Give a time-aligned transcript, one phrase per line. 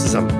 [0.00, 0.30] Zusammen.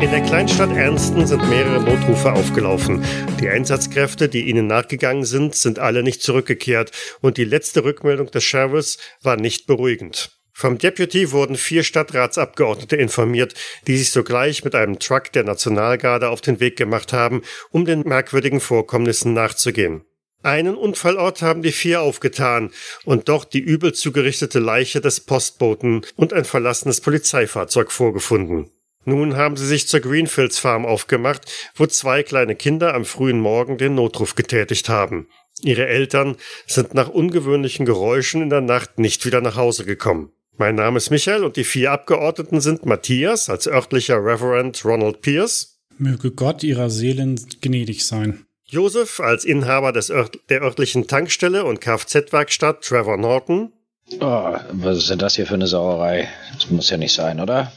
[0.00, 3.04] In der Kleinstadt Ernsten sind mehrere Notrufe aufgelaufen.
[3.40, 8.42] Die Einsatzkräfte, die ihnen nachgegangen sind, sind alle nicht zurückgekehrt und die letzte Rückmeldung des
[8.42, 10.32] Sheriffs war nicht beruhigend.
[10.52, 13.54] Vom Deputy wurden vier Stadtratsabgeordnete informiert,
[13.86, 18.00] die sich sogleich mit einem Truck der Nationalgarde auf den Weg gemacht haben, um den
[18.00, 20.04] merkwürdigen Vorkommnissen nachzugehen.
[20.42, 22.70] Einen Unfallort haben die vier aufgetan
[23.04, 28.70] und dort die übel zugerichtete Leiche des Postboten und ein verlassenes Polizeifahrzeug vorgefunden.
[29.06, 33.78] Nun haben sie sich zur Greenfields Farm aufgemacht, wo zwei kleine Kinder am frühen Morgen
[33.78, 35.28] den Notruf getätigt haben.
[35.62, 40.32] Ihre Eltern sind nach ungewöhnlichen Geräuschen in der Nacht nicht wieder nach Hause gekommen.
[40.58, 45.78] Mein Name ist Michael und die vier Abgeordneten sind Matthias als örtlicher Reverend Ronald Pierce.
[45.98, 48.44] Möge Gott ihrer Seelen gnädig sein.
[48.64, 53.72] Joseph als Inhaber des Ört der örtlichen Tankstelle und Kfz-Werkstatt Trevor Norton.
[54.20, 56.28] Oh, was ist denn das hier für eine Sauerei?
[56.54, 57.72] Das muss ja nicht sein, oder?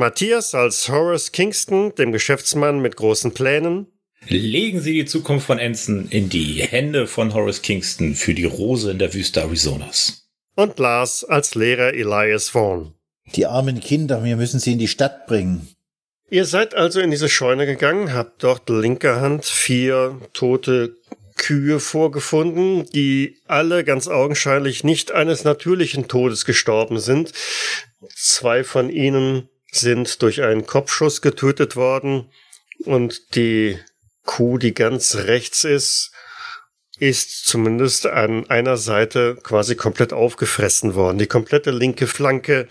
[0.00, 3.86] Matthias als Horace Kingston, dem Geschäftsmann mit großen Plänen.
[4.28, 8.90] Legen Sie die Zukunft von Anson in die Hände von Horace Kingston für die Rose
[8.90, 10.26] in der Wüste Arizonas.
[10.56, 12.94] Und Lars als Lehrer Elias Vaughn.
[13.34, 15.68] Die armen Kinder, wir müssen sie in die Stadt bringen.
[16.30, 20.96] Ihr seid also in diese Scheune gegangen, habt dort linker Hand vier tote
[21.36, 27.32] Kühe vorgefunden, die alle ganz augenscheinlich nicht eines natürlichen Todes gestorben sind.
[28.14, 32.30] Zwei von ihnen sind durch einen Kopfschuss getötet worden
[32.84, 33.78] und die
[34.24, 36.12] Kuh, die ganz rechts ist,
[36.98, 41.18] ist zumindest an einer Seite quasi komplett aufgefressen worden.
[41.18, 42.68] Die komplette linke Flanke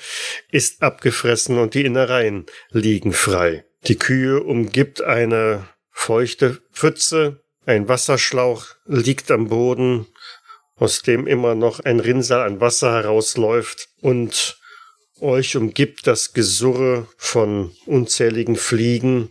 [0.51, 3.65] ist abgefressen und die Innereien liegen frei.
[3.87, 10.07] Die Kühe umgibt eine feuchte Pfütze, ein Wasserschlauch liegt am Boden,
[10.75, 14.58] aus dem immer noch ein Rinnsal an Wasser herausläuft und
[15.21, 19.29] euch umgibt das Gesurre von unzähligen Fliegen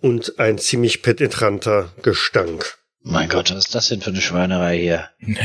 [0.00, 2.78] und ein ziemlich penetranter Gestank.
[3.02, 5.08] Mein Gott, was ist das denn für eine Schweinerei hier?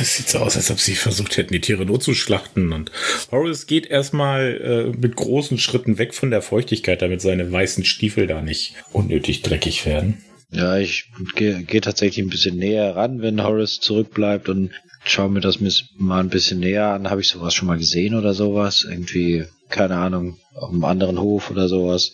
[0.00, 2.72] Es sieht so aus, als ob sie versucht hätten, die Tiere notzuschlachten.
[2.72, 2.92] Und
[3.32, 8.28] Horace geht erstmal äh, mit großen Schritten weg von der Feuchtigkeit, damit seine weißen Stiefel
[8.28, 10.24] da nicht unnötig dreckig werden.
[10.50, 14.70] Ja, ich gehe geh tatsächlich ein bisschen näher ran, wenn Horace zurückbleibt und
[15.04, 15.58] schaue mir das
[15.96, 17.10] mal ein bisschen näher an.
[17.10, 18.86] Habe ich sowas schon mal gesehen oder sowas?
[18.88, 22.12] Irgendwie, keine Ahnung, auf einem anderen Hof oder sowas.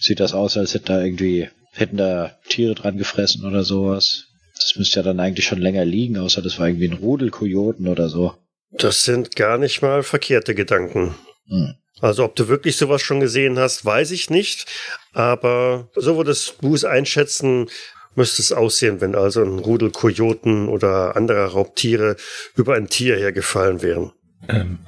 [0.00, 4.26] Sieht das aus, als hätte da irgendwie hätten da Tiere dran gefressen oder sowas.
[4.54, 7.88] Das müsste ja dann eigentlich schon länger liegen, außer das war irgendwie ein Rudel Kojoten
[7.88, 8.34] oder so.
[8.70, 11.14] Das sind gar nicht mal verkehrte Gedanken.
[11.48, 11.74] Hm.
[12.00, 14.66] Also ob du wirklich sowas schon gesehen hast, weiß ich nicht.
[15.12, 17.68] Aber so würdest du es einschätzen,
[18.14, 22.16] müsste es aussehen, wenn also ein Rudel Kojoten oder anderer Raubtiere
[22.56, 24.12] über ein Tier hergefallen wären.
[24.48, 24.78] Ähm,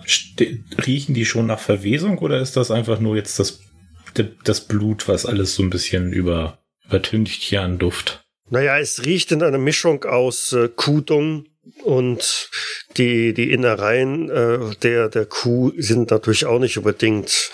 [0.84, 3.60] riechen die schon nach Verwesung oder ist das einfach nur jetzt das,
[4.44, 8.24] das Blut, was alles so ein bisschen über übertüncht hier an Duft?
[8.50, 11.46] Naja, es riecht in einer Mischung aus äh, Kuhdung
[11.82, 12.50] und
[12.96, 17.50] die, die Innereien äh, der, der Kuh sind natürlich auch nicht unbedingt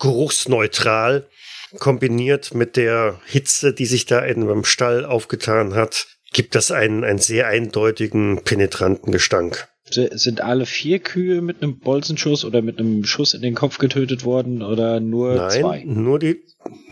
[0.00, 1.28] geruchsneutral.
[1.78, 7.04] Kombiniert mit der Hitze, die sich da in einem Stall aufgetan hat, gibt das einen,
[7.04, 9.68] einen sehr eindeutigen, penetranten Gestank.
[9.90, 14.24] Sind alle vier Kühe mit einem Bolzenschuss oder mit einem Schuss in den Kopf getötet
[14.24, 15.84] worden oder nur Nein, zwei?
[15.84, 16.40] Nur die,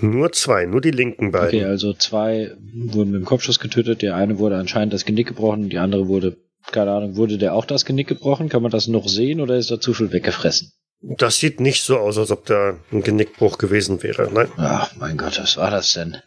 [0.01, 1.61] nur zwei, nur die linken beiden.
[1.61, 4.03] Okay, also zwei wurden mit dem Kopfschuss getötet.
[4.03, 6.37] Der eine wurde anscheinend das Genick gebrochen, die andere wurde,
[6.73, 8.49] keine Ahnung, wurde der auch das Genick gebrochen?
[8.49, 10.73] Kann man das noch sehen oder ist da zu viel weggefressen?
[11.03, 14.31] Das sieht nicht so aus, als ob da ein Genickbruch gewesen wäre.
[14.33, 14.49] Nein.
[14.57, 16.19] Ach, mein Gott, was war das denn?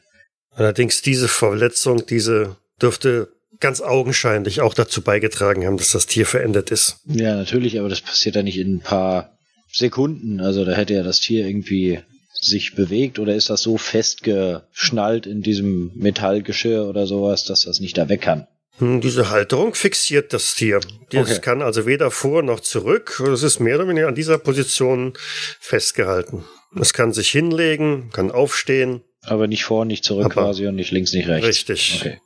[0.51, 3.29] Allerdings diese Verletzung, diese dürfte
[3.59, 6.97] ganz augenscheinlich auch dazu beigetragen haben, dass das Tier verändert ist.
[7.05, 9.37] Ja, natürlich, aber das passiert ja nicht in ein paar
[9.71, 10.39] Sekunden.
[10.39, 11.99] Also da hätte ja das Tier irgendwie
[12.33, 17.97] sich bewegt oder ist das so festgeschnallt in diesem Metallgeschirr oder sowas, dass das nicht
[17.97, 18.47] da weg kann?
[18.79, 20.79] Hm, diese Halterung fixiert das Tier.
[21.11, 21.41] Das okay.
[21.41, 23.21] kann also weder vor noch zurück.
[23.31, 25.13] Es ist mehr oder weniger an dieser Position
[25.59, 26.43] festgehalten.
[26.79, 29.01] Es kann sich hinlegen, kann aufstehen.
[29.21, 31.47] Aber nicht vor, nicht zurück Aber quasi und nicht links, nicht rechts.
[31.47, 31.99] Richtig.
[31.99, 32.19] Okay.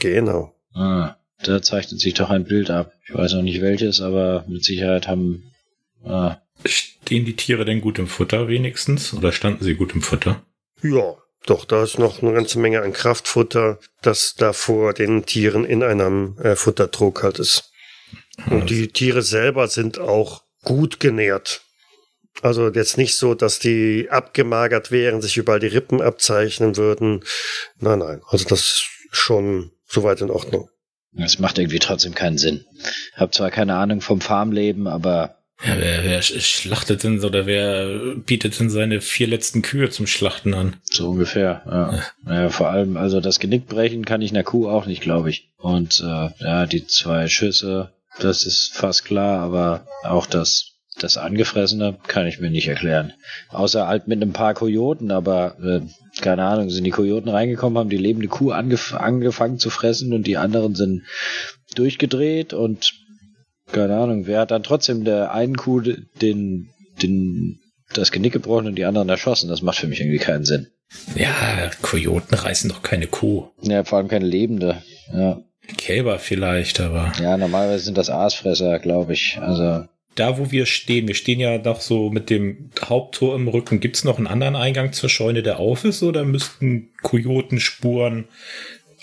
[0.00, 0.52] Genau.
[0.74, 2.92] Ah, da zeichnet sich doch ein Bild ab.
[3.06, 5.52] Ich weiß noch nicht welches, aber mit Sicherheit haben.
[6.04, 6.38] Ah.
[6.64, 9.14] Stehen die Tiere denn gut im Futter wenigstens?
[9.14, 10.42] Oder standen sie gut im Futter?
[10.82, 11.16] Ja,
[11.46, 15.82] doch, da ist noch eine ganze Menge an Kraftfutter, das da vor den Tieren in
[15.82, 17.70] einem äh, Futtertrog halt ist.
[18.50, 21.62] Und die Tiere selber sind auch gut genährt.
[22.40, 27.24] Also jetzt nicht so, dass die abgemagert wären, sich überall die Rippen abzeichnen würden.
[27.78, 28.22] Nein, nein.
[28.26, 30.70] Also das ist schon soweit in Ordnung.
[31.12, 32.64] Das macht irgendwie trotzdem keinen Sinn.
[33.14, 38.58] Hab zwar keine Ahnung vom Farmleben, aber Ja, wer, wer schlachtet denn oder wer bietet
[38.58, 40.76] denn seine vier letzten Kühe zum Schlachten an?
[40.82, 42.02] So ungefähr, ja.
[42.32, 42.48] ja.
[42.48, 45.50] vor allem, also das Genick brechen kann ich einer Kuh auch nicht, glaube ich.
[45.58, 51.98] Und äh, ja, die zwei Schüsse, das ist fast klar, aber auch das das Angefressene
[52.06, 53.12] kann ich mir nicht erklären.
[53.48, 55.80] Außer halt mit einem paar Kojoten, aber äh,
[56.20, 60.26] keine Ahnung, sind die Kojoten reingekommen, haben die lebende Kuh angef angefangen zu fressen und
[60.26, 61.02] die anderen sind
[61.74, 62.92] durchgedreht und
[63.72, 66.68] keine Ahnung, wer hat dann trotzdem der einen Kuh den,
[67.02, 67.60] den,
[67.92, 69.48] das Genick gebrochen und die anderen erschossen?
[69.48, 70.68] Das macht für mich irgendwie keinen Sinn.
[71.14, 73.48] Ja, Kojoten reißen doch keine Kuh.
[73.62, 74.82] Ja, vor allem keine lebende.
[75.12, 75.42] Ja.
[75.76, 77.12] Kälber vielleicht, aber.
[77.20, 79.38] Ja, normalerweise sind das Aasfresser, glaube ich.
[79.40, 79.86] Also.
[80.14, 83.80] Da, wo wir stehen, wir stehen ja doch so mit dem Haupttor im Rücken.
[83.80, 88.26] Gibt es noch einen anderen Eingang zur Scheune, der auf ist, oder müssten Kojotenspuren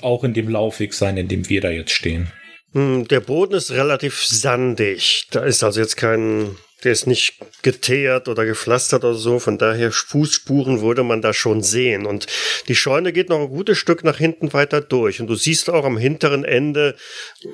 [0.02, 2.32] auch in dem Laufweg sein, in dem wir da jetzt stehen?
[2.74, 5.28] Hm, der Boden ist relativ sandig.
[5.32, 9.40] Da ist also jetzt kein, der ist nicht geteert oder gepflastert oder so.
[9.40, 12.06] Von daher Fußspuren würde man da schon sehen.
[12.06, 12.28] Und
[12.68, 15.20] die Scheune geht noch ein gutes Stück nach hinten weiter durch.
[15.20, 16.96] Und du siehst auch am hinteren Ende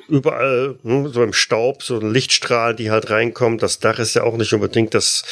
[0.09, 3.57] überall hm, so im Staub so Lichtstrahlen, die halt reinkommen.
[3.57, 5.23] Das Dach ist ja auch nicht unbedingt das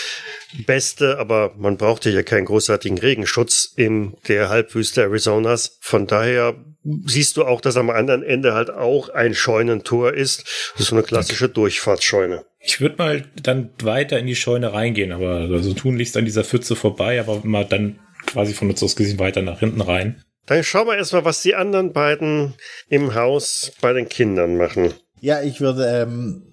[0.66, 5.78] Beste, aber man brauchte ja keinen großartigen Regenschutz in der Halbwüste Arizonas.
[5.82, 10.44] Von daher siehst du auch, dass am anderen Ende halt auch ein Scheunentor ist.
[10.74, 12.46] Das ist so eine klassische Durchfahrtsscheune.
[12.60, 16.76] Ich würde mal dann weiter in die Scheune reingehen, aber also tunlichst an dieser Pfütze
[16.76, 20.24] vorbei, aber mal dann quasi von uns aus gesehen weiter nach hinten rein.
[20.46, 22.54] Dann schauen wir erstmal, was die anderen beiden
[22.90, 24.94] im Haus bei den Kindern machen.
[25.22, 26.44] Ja, ich würde ähm,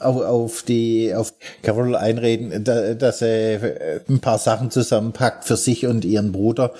[0.00, 5.86] auf, auf die auf Carol einreden, da, dass er ein paar Sachen zusammenpackt für sich
[5.86, 6.74] und ihren Bruder.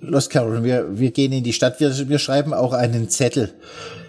[0.00, 3.54] Los Carol, wir, wir gehen in die Stadt, wir, wir schreiben auch einen Zettel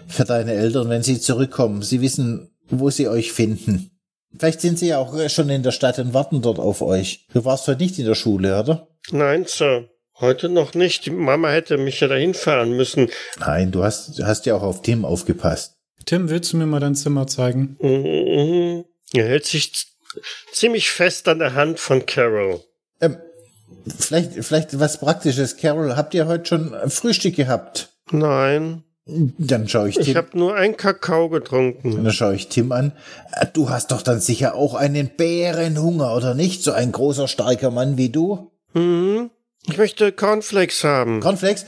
[0.08, 1.82] für deine Eltern, wenn sie zurückkommen.
[1.82, 3.90] Sie wissen, wo sie euch finden.
[4.36, 7.26] Vielleicht sind sie ja auch schon in der Stadt und warten dort auf euch.
[7.34, 8.88] Du warst heute nicht in der Schule, oder?
[9.10, 9.88] Nein, Sir.
[10.20, 11.06] Heute noch nicht.
[11.06, 13.10] Die Mama hätte mich ja dahin fahren müssen.
[13.40, 15.76] Nein, du hast, du hast ja auch auf Tim aufgepasst.
[16.06, 17.76] Tim, willst du mir mal dein Zimmer zeigen?
[17.80, 18.84] Mhm.
[19.14, 19.72] Er hält sich
[20.52, 22.62] ziemlich fest an der Hand von Carol.
[23.98, 25.56] Vielleicht, vielleicht was Praktisches.
[25.56, 27.90] Carol, habt ihr heute schon Frühstück gehabt?
[28.10, 28.84] Nein.
[29.04, 30.04] Dann schaue ich Tim.
[30.04, 32.04] Ich habe nur einen Kakao getrunken.
[32.04, 32.92] Dann schaue ich Tim an.
[33.32, 36.62] Äh, du hast doch dann sicher auch einen Bärenhunger, oder nicht?
[36.62, 38.52] So ein großer, starker Mann wie du?
[38.74, 39.30] Hm.
[39.66, 41.20] Ich möchte Cornflakes haben.
[41.20, 41.66] Cornflakes?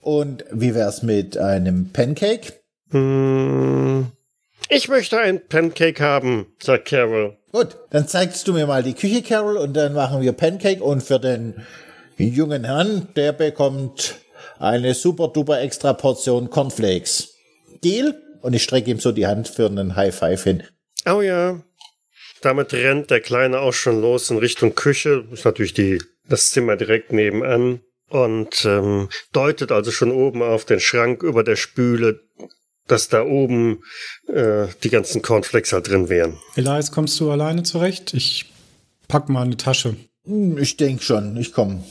[0.00, 2.54] Und wie wär's mit einem Pancake?
[2.90, 4.10] Hm.
[4.70, 7.38] Ich möchte ein Pancake haben, sagt Carol.
[7.52, 10.82] Gut, dann zeigst du mir mal die Küche, Carol, und dann machen wir Pancake.
[10.82, 11.66] Und für den
[12.18, 14.16] jungen Herrn, der bekommt
[14.58, 17.34] eine super duper extra Portion Cornflakes.
[17.82, 18.14] Deal?
[18.42, 20.62] Und ich strecke ihm so die Hand für einen High Five hin.
[21.06, 21.62] Oh ja.
[22.42, 25.26] Damit rennt der Kleine auch schon los in Richtung Küche.
[25.32, 27.80] Ist natürlich die, das Zimmer direkt nebenan.
[28.10, 32.20] Und ähm, deutet also schon oben auf den Schrank über der Spüle,
[32.88, 33.78] dass da oben
[34.26, 36.34] äh, die ganzen Cornflakes halt drin wären.
[36.56, 38.14] Elias, kommst du alleine zurecht?
[38.14, 38.46] Ich
[39.08, 39.96] pack mal eine Tasche.
[40.26, 41.82] Hm, Ich denke schon, ich komme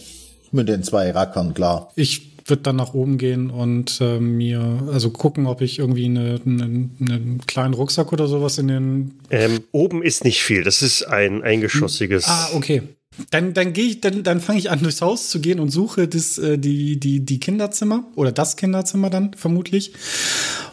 [0.52, 1.92] mit den zwei Rackern klar.
[1.96, 6.40] Ich würde dann nach oben gehen und äh, mir, also gucken, ob ich irgendwie eine,
[6.46, 9.14] eine, einen kleinen Rucksack oder sowas in den.
[9.30, 10.64] Ähm, oben ist nicht viel.
[10.64, 12.26] Das ist ein eingeschossiges.
[12.28, 12.84] Ah, okay.
[13.32, 16.08] Dann, dann gehe ich, dann, dann fange ich an, durchs Haus zu gehen und suche
[16.08, 19.94] das, äh, die, die, die Kinderzimmer oder das Kinderzimmer dann vermutlich.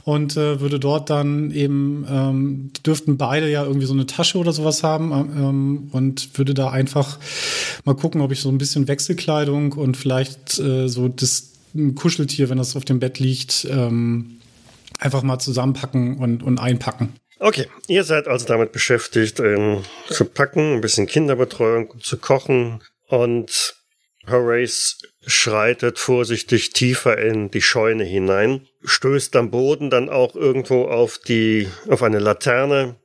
[0.05, 4.53] Und äh, würde dort dann eben, ähm, dürften beide ja irgendwie so eine Tasche oder
[4.53, 7.19] sowas haben ähm, und würde da einfach
[7.85, 11.53] mal gucken, ob ich so ein bisschen Wechselkleidung und vielleicht äh, so das
[11.95, 14.39] Kuscheltier, wenn das auf dem Bett liegt, ähm,
[14.99, 17.15] einfach mal zusammenpacken und, und einpacken.
[17.38, 23.75] Okay, ihr seid also damit beschäftigt, ähm, zu packen, ein bisschen Kinderbetreuung zu kochen und
[24.26, 31.19] Horace schreitet vorsichtig tiefer in die Scheune hinein, stößt am Boden dann auch irgendwo auf
[31.19, 32.97] die, auf eine Laterne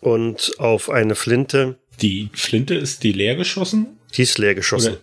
[0.00, 1.78] und auf eine Flinte.
[2.00, 3.98] Die Flinte ist die leer geschossen?
[4.14, 4.98] Die ist leer geschossen.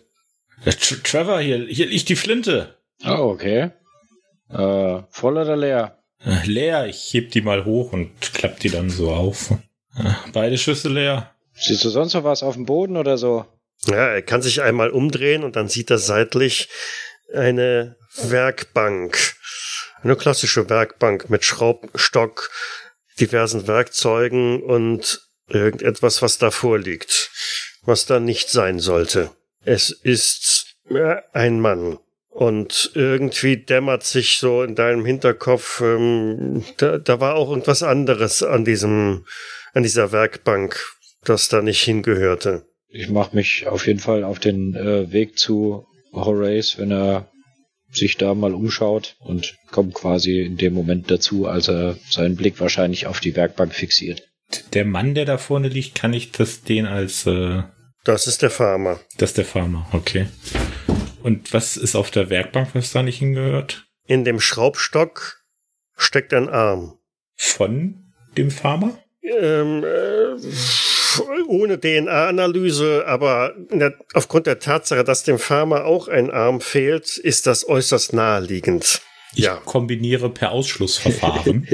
[1.03, 2.77] Trevor, hier, hier liegt die Flinte.
[3.03, 3.71] Oh, okay.
[4.49, 5.99] Äh, voll oder leer?
[6.25, 9.51] Äh, Leer, ich heb die mal hoch und klapp die dann so auf.
[9.51, 11.31] Äh, Beide Schüsse leer.
[11.53, 13.45] Siehst du sonst noch was auf dem Boden oder so?
[13.85, 16.69] Ja, er kann sich einmal umdrehen und dann sieht er seitlich
[17.33, 19.35] eine Werkbank.
[20.01, 22.51] Eine klassische Werkbank mit Schraubstock,
[23.19, 27.31] diversen Werkzeugen und irgendetwas, was davor liegt,
[27.83, 29.31] was da nicht sein sollte.
[29.63, 31.97] Es ist äh, ein Mann.
[32.35, 38.43] Und irgendwie dämmert sich so in deinem Hinterkopf, ähm, da, da war auch irgendwas anderes
[38.43, 39.25] an diesem,
[39.73, 40.77] an dieser Werkbank.
[41.23, 42.65] das da nicht hingehörte.
[42.89, 47.29] Ich mache mich auf jeden Fall auf den äh, Weg zu Horace, wenn er
[47.89, 52.59] sich da mal umschaut und kommt quasi in dem Moment dazu, als er seinen Blick
[52.59, 54.23] wahrscheinlich auf die Werkbank fixiert.
[54.73, 57.63] Der Mann, der da vorne liegt, kann ich das den als äh,
[58.03, 58.99] Das ist der Farmer.
[59.17, 60.27] das ist der Farmer, okay.
[61.25, 63.87] Und was ist auf der Werkbank, was da nicht hingehört?
[64.05, 65.41] In dem Schraubstock
[65.97, 66.99] steckt ein Arm.
[67.35, 68.99] Von dem Farmer?
[69.23, 70.35] Ähm, äh,
[71.47, 77.47] ohne DNA-Analyse, aber der, aufgrund der Tatsache, dass dem Farmer auch ein Arm fehlt, ist
[77.47, 79.01] das äußerst naheliegend.
[79.33, 79.55] Ich Ja.
[79.55, 81.67] kombiniere per Ausschlussverfahren.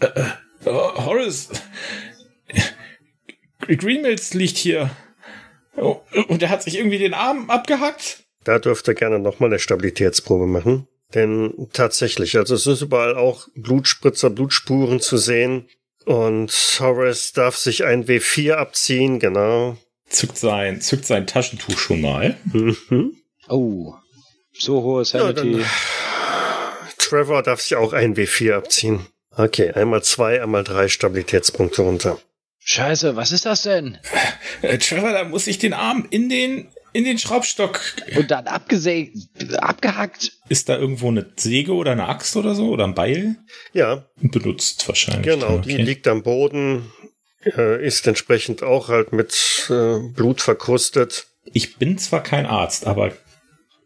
[0.00, 0.24] äh, äh,
[0.66, 1.48] Horace,
[3.66, 4.90] Greenmills liegt hier.
[5.76, 8.18] Oh, und er hat sich irgendwie den Arm abgehackt?
[8.44, 10.86] Da dürft ihr gerne nochmal eine Stabilitätsprobe machen.
[11.14, 15.68] Denn tatsächlich, also es ist überall auch Blutspritzer, Blutspuren zu sehen.
[16.04, 16.50] Und
[16.80, 19.76] Horace darf sich ein W4 abziehen, genau.
[20.08, 22.36] Zückt sein, zückt sein Taschentuch schon mal.
[22.52, 23.14] Mhm.
[23.48, 23.94] Oh,
[24.52, 25.52] so hohe Ja, Sanity.
[25.52, 25.64] dann,
[26.98, 29.06] Trevor darf sich auch ein W4 abziehen.
[29.36, 32.18] Okay, einmal zwei, einmal drei Stabilitätspunkte runter.
[32.64, 33.98] Scheiße, was ist das denn?
[34.62, 37.80] Äh, Trevor, da muss ich den Arm in den, in den Schraubstock.
[38.16, 39.16] Und dann abgesägt,
[39.58, 40.32] abgehackt.
[40.48, 42.70] Ist da irgendwo eine Säge oder eine Axt oder so?
[42.70, 43.36] Oder ein Beil?
[43.74, 45.24] Ja, Benutzt wahrscheinlich.
[45.34, 46.90] genau, dann, die liegt am Boden,
[47.44, 51.26] äh, ist entsprechend auch halt mit äh, Blut verkrustet.
[51.52, 53.12] Ich bin zwar kein Arzt, aber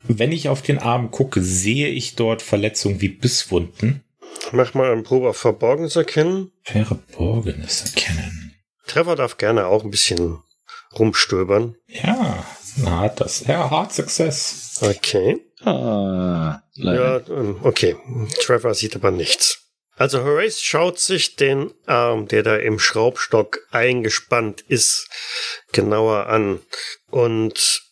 [0.05, 4.05] wenn ich auf den Arm gucke, sehe ich dort Verletzungen wie Bisswunden.
[4.53, 6.53] Mach mal eine Probe auf Verborgenes erkennen.
[6.63, 8.48] Verborgenes erkennen.
[8.89, 10.43] Trevor darf gerne auch ein bisschen
[10.99, 11.77] rumstöbern.
[11.87, 12.45] Ja,
[12.77, 13.47] na, hat das.
[13.47, 14.81] Ja, Hard Success.
[14.81, 15.41] Okay.
[15.63, 17.25] Ah, leider.
[17.29, 17.97] Ja, ähm, okay.
[18.41, 19.65] Trevor sieht aber nichts.
[19.97, 25.09] Also Horace schaut sich den Arm, der da im Schraubstock eingespannt ist,
[25.73, 26.61] genauer an.
[27.11, 27.83] Und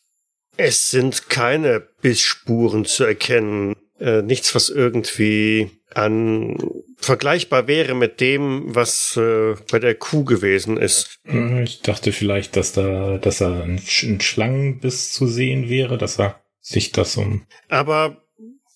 [0.56, 3.74] es sind keine Bissspuren zu erkennen.
[3.98, 6.56] Äh, nichts, was irgendwie an
[6.98, 11.18] vergleichbar wäre mit dem, was äh, bei der Kuh gewesen ist.
[11.24, 15.96] Hm, Ich dachte vielleicht, dass da, dass da ein, Sch- ein Schlangenbiss zu sehen wäre,
[15.96, 17.46] dass er sich das um.
[17.68, 18.22] Aber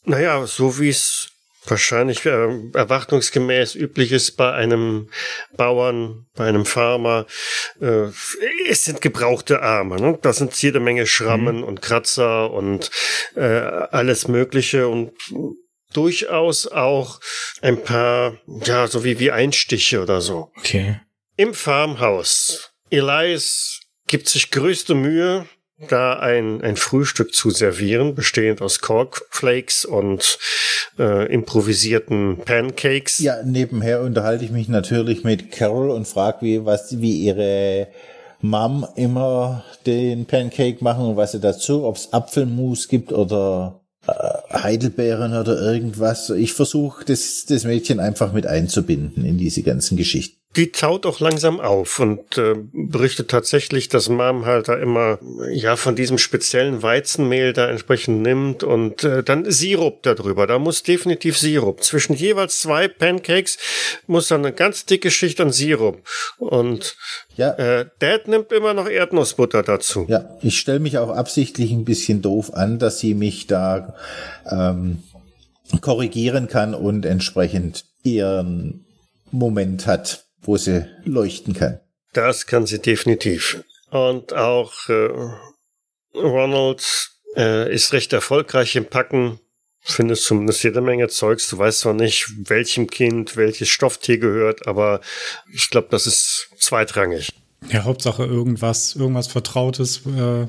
[0.04, 1.29] naja, so wie es
[1.70, 5.08] wahrscheinlich äh, erwartungsgemäß üblich ist bei einem
[5.56, 7.26] Bauern, bei einem Farmer,
[7.80, 8.08] äh,
[8.68, 9.96] es sind gebrauchte Arme.
[9.96, 10.18] Ne?
[10.20, 12.90] Da sind jede Menge Schrammen und Kratzer und
[13.36, 15.12] äh, alles Mögliche und
[15.92, 17.20] durchaus auch
[17.62, 20.50] ein paar, ja, so wie, wie Einstiche oder so.
[20.58, 21.00] Okay.
[21.36, 22.72] Im Farmhaus.
[22.90, 25.46] Elias gibt sich größte Mühe,
[25.88, 30.38] da ein, ein Frühstück zu servieren, bestehend aus Cornflakes und
[30.98, 33.18] äh, improvisierten Pancakes.
[33.18, 37.88] Ja, nebenher unterhalte ich mich natürlich mit Carol und frage, wie, was, wie ihre
[38.40, 44.12] Mom immer den Pancake machen und was sie dazu, ob es Apfelmus gibt oder äh,
[44.52, 46.30] Heidelbeeren oder irgendwas.
[46.30, 50.39] Ich versuche, das, das Mädchen einfach mit einzubinden in diese ganzen Geschichten.
[50.56, 55.20] Die taut auch langsam auf und äh, berichtet tatsächlich, dass Mom halt da immer
[55.52, 60.48] ja von diesem speziellen Weizenmehl da entsprechend nimmt und äh, dann Sirup darüber.
[60.48, 61.84] Da muss definitiv Sirup.
[61.84, 63.58] Zwischen jeweils zwei Pancakes
[64.08, 66.02] muss dann eine ganz dicke Schicht an Sirup.
[66.38, 66.96] Und
[67.36, 70.06] Ja, äh, Dad nimmt immer noch Erdnussbutter dazu.
[70.08, 73.94] Ja, ich stelle mich auch absichtlich ein bisschen doof an, dass sie mich da
[74.50, 75.04] ähm,
[75.80, 78.84] korrigieren kann und entsprechend ihren
[79.30, 81.80] Moment hat, wo sie leuchten kann.
[82.12, 83.62] Das kann sie definitiv.
[83.90, 85.08] Und auch äh,
[86.14, 89.38] Ronald äh, ist recht erfolgreich im Packen.
[89.82, 91.48] Findest zumindest jede Menge Zeugs.
[91.48, 95.00] Du weißt zwar nicht, welchem Kind welches Stofftier gehört, aber
[95.52, 97.30] ich glaube, das ist zweitrangig.
[97.70, 100.46] Ja, Hauptsache irgendwas, irgendwas Vertrautes, äh,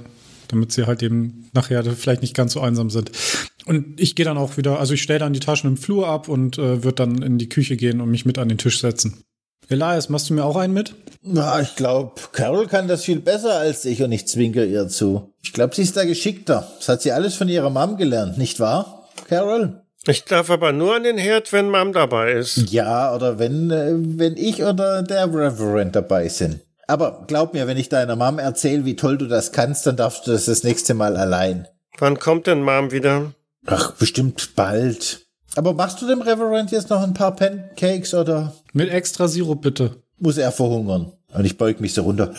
[0.50, 3.12] damit sie halt eben nachher vielleicht nicht ganz so einsam sind.
[3.66, 6.28] Und ich gehe dann auch wieder, also ich stelle dann die Taschen im Flur ab
[6.28, 9.24] und äh, würde dann in die Küche gehen und mich mit an den Tisch setzen.
[9.72, 10.94] Elias, machst du mir auch einen mit?
[11.22, 15.34] Na, ich glaube, Carol kann das viel besser als ich und ich zwinker ihr zu.
[15.42, 16.68] Ich glaube, sie ist da geschickter.
[16.78, 19.82] Das hat sie alles von ihrer Mom gelernt, nicht wahr, Carol?
[20.08, 22.72] Ich darf aber nur an den Herd, wenn Mom dabei ist.
[22.72, 26.60] Ja, oder wenn, äh, wenn ich oder der Reverend dabei sind.
[26.88, 30.26] Aber glaub mir, wenn ich deiner Mom erzähle, wie toll du das kannst, dann darfst
[30.26, 31.68] du das das nächste Mal allein.
[32.00, 33.34] Wann kommt denn Mom wieder?
[33.68, 35.28] Ach, bestimmt bald.
[35.56, 40.02] Aber machst du dem Reverend jetzt noch ein paar Pancakes oder Mit extra Sirup bitte.
[40.18, 41.12] muss er verhungern?
[41.34, 42.34] Und ich beug mich so runter.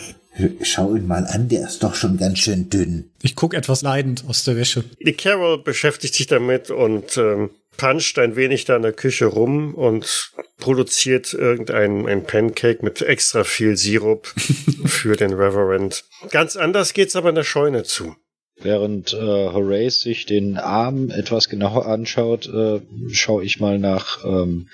[0.63, 3.11] Schau ihn mal an, der ist doch schon ganz schön dünn.
[3.21, 4.85] Ich gucke etwas leidend aus der Wäsche.
[5.05, 9.75] Die Carol beschäftigt sich damit und ähm, puncht ein wenig da in der Küche rum
[9.75, 14.27] und produziert irgendein ein Pancake mit extra viel Sirup
[14.87, 16.05] für den Reverend.
[16.31, 18.17] Ganz anders geht's aber in der Scheune zu.
[18.65, 24.69] Während äh, Horace sich den Arm etwas genauer anschaut, äh, schaue ich mal nach ähm,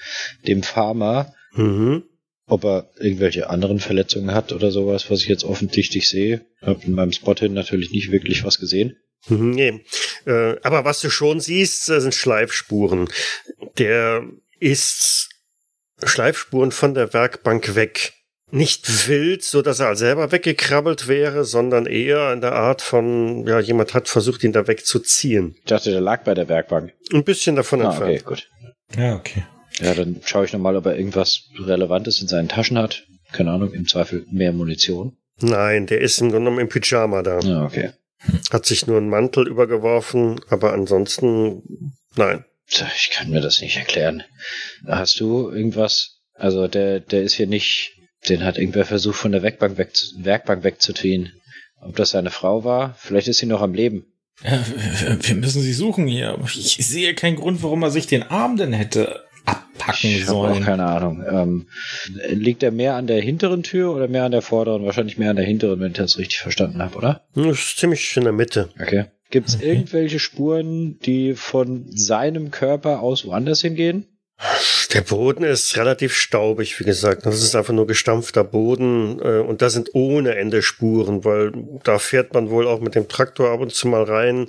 [0.46, 2.04] dem Farmer, Mhm.
[2.46, 6.44] ob er irgendwelche anderen Verletzungen hat oder sowas, was ich jetzt offensichtlich sehe.
[6.62, 8.96] Hab in meinem Spot hin natürlich nicht wirklich was gesehen.
[9.28, 9.84] Mhm, Nee.
[10.26, 13.08] Äh, aber was du schon siehst, äh, sind Schleifspuren.
[13.78, 14.24] Der
[14.60, 15.30] ist
[16.04, 18.12] Schleifspuren von der Werkbank weg.
[18.50, 23.60] Nicht wild, so dass er selber weggekrabbelt wäre, sondern eher in der Art von, ja,
[23.60, 25.54] jemand hat versucht, ihn da wegzuziehen.
[25.58, 26.94] Ich dachte, der lag bei der Werkbank.
[27.12, 28.10] Ein bisschen davon Ah, entfernt.
[28.10, 28.50] okay, gut.
[28.96, 29.44] Ja, okay.
[29.80, 33.04] Ja, dann schaue ich nochmal, ob er irgendwas Relevantes in seinen Taschen hat.
[33.32, 35.16] Keine Ahnung, im Zweifel mehr Munition.
[35.40, 37.40] Nein, der ist im Grunde genommen im Pyjama da.
[37.40, 37.90] Ja, okay.
[38.50, 42.44] Hat sich nur einen Mantel übergeworfen, aber ansonsten, nein.
[42.66, 44.24] Ich kann mir das nicht erklären.
[44.86, 46.16] Hast du irgendwas?
[46.34, 47.94] Also der, der ist hier nicht.
[48.28, 51.32] Den hat irgendwer versucht, von der Werkbank, weg, Werkbank wegzuziehen.
[51.80, 52.96] Ob das seine Frau war?
[52.98, 54.06] Vielleicht ist sie noch am Leben.
[54.44, 54.64] Ja,
[55.20, 56.30] wir- müssen sie suchen hier.
[56.30, 60.36] aber Ich sehe keinen Grund, warum er sich den Arm denn hätte abpacken Ich habe
[60.38, 60.64] auch sollen.
[60.64, 61.24] keine Ahnung.
[61.28, 61.68] Ähm,
[62.28, 64.84] liegt er mehr an der hinteren Tür oder mehr an der vorderen?
[64.84, 67.26] Wahrscheinlich mehr an der hinteren, wenn ich das richtig verstanden habe, oder?
[67.34, 68.70] Das ist ziemlich in der Mitte.
[68.80, 69.06] Okay.
[69.30, 74.06] Gibt es irgendwelche Spuren, die von seinem Körper aus woanders hingehen?
[74.94, 77.26] Der Boden ist relativ staubig, wie gesagt.
[77.26, 81.52] Das ist einfach nur gestampfter Boden äh, und da sind ohne Ende Spuren, weil
[81.82, 84.48] da fährt man wohl auch mit dem Traktor ab und zu mal rein.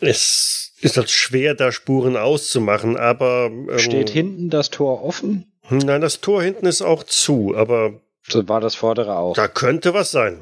[0.00, 5.46] Es ist halt schwer, da Spuren auszumachen, aber ähm, Steht hinten das Tor offen?
[5.68, 7.92] Nein, das Tor hinten ist auch zu, aber
[8.28, 9.34] So war das vordere auch.
[9.34, 10.40] da könnte was sein.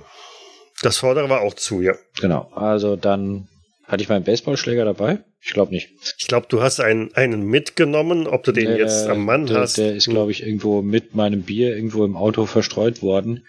[0.80, 1.95] Das vordere war auch zu, ja.
[2.20, 2.51] Genau.
[2.55, 3.48] Also dann
[3.88, 5.24] hatte ich meinen Baseballschläger dabei?
[5.40, 5.88] Ich glaube nicht.
[6.18, 9.61] Ich glaube, du hast einen, einen mitgenommen, ob du den Der- jetzt am Mann der,
[9.61, 9.79] hast.
[9.79, 13.46] Der ist, glaube ich, irgendwo mit meinem Bier irgendwo im Auto verstreut worden.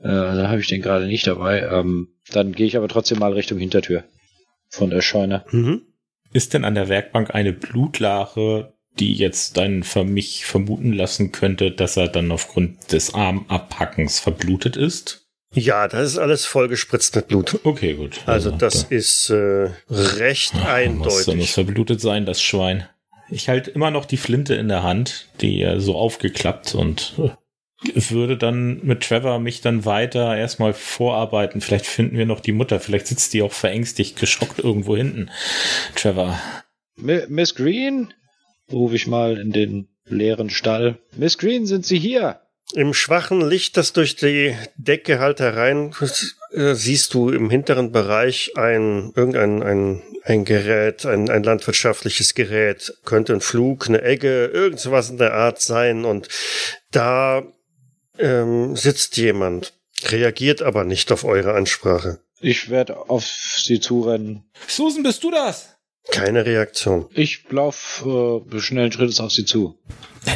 [0.00, 1.62] Äh, da habe ich den gerade nicht dabei.
[1.62, 4.04] Ähm, dann gehe ich aber trotzdem mal Richtung Hintertür
[4.68, 5.44] von der Scheune.
[5.50, 5.82] Mhm.
[6.32, 11.70] Ist denn an der Werkbank eine Blutlache, die jetzt dann für mich vermuten lassen könnte,
[11.70, 15.27] dass er dann aufgrund des Armabhackens verblutet ist?
[15.54, 17.60] Ja, das ist alles vollgespritzt mit Blut.
[17.64, 18.20] Okay, gut.
[18.26, 21.52] Also das da- ist äh, recht Muss, muss eindeutig.
[21.52, 22.86] verblutet sein, das Schwein.
[23.30, 27.30] Ich halte immer noch die Flinte in der Hand, die äh, so aufgeklappt und äh,
[28.10, 31.60] würde dann mit Trevor mich dann weiter erstmal vorarbeiten.
[31.60, 32.78] Vielleicht finden wir noch die Mutter.
[32.80, 35.30] Vielleicht sitzt die auch verängstigt, geschockt irgendwo hinten.
[35.94, 36.38] Trevor.
[37.00, 38.12] Mi- Miss Green?
[38.70, 40.98] Rufe ich mal in den leeren Stall.
[41.16, 42.40] Miss Green, sind Sie hier?
[42.74, 45.94] Im schwachen Licht, das durch die Decke halt herein,
[46.52, 52.92] äh, siehst du im hinteren Bereich ein, irgendein, ein, ein Gerät, ein, ein landwirtschaftliches Gerät.
[53.04, 56.04] Könnte ein Flug, eine Egge, irgend sowas in der Art sein.
[56.04, 56.28] Und
[56.90, 57.42] da
[58.18, 59.72] ähm, sitzt jemand,
[60.04, 62.20] reagiert aber nicht auf eure Ansprache.
[62.40, 64.44] Ich werde auf Sie zurennen.
[64.66, 65.77] Susan, bist du das?
[66.10, 67.06] Keine Reaktion.
[67.12, 69.78] Ich lauf äh, schnellen Schrittes auf Sie zu.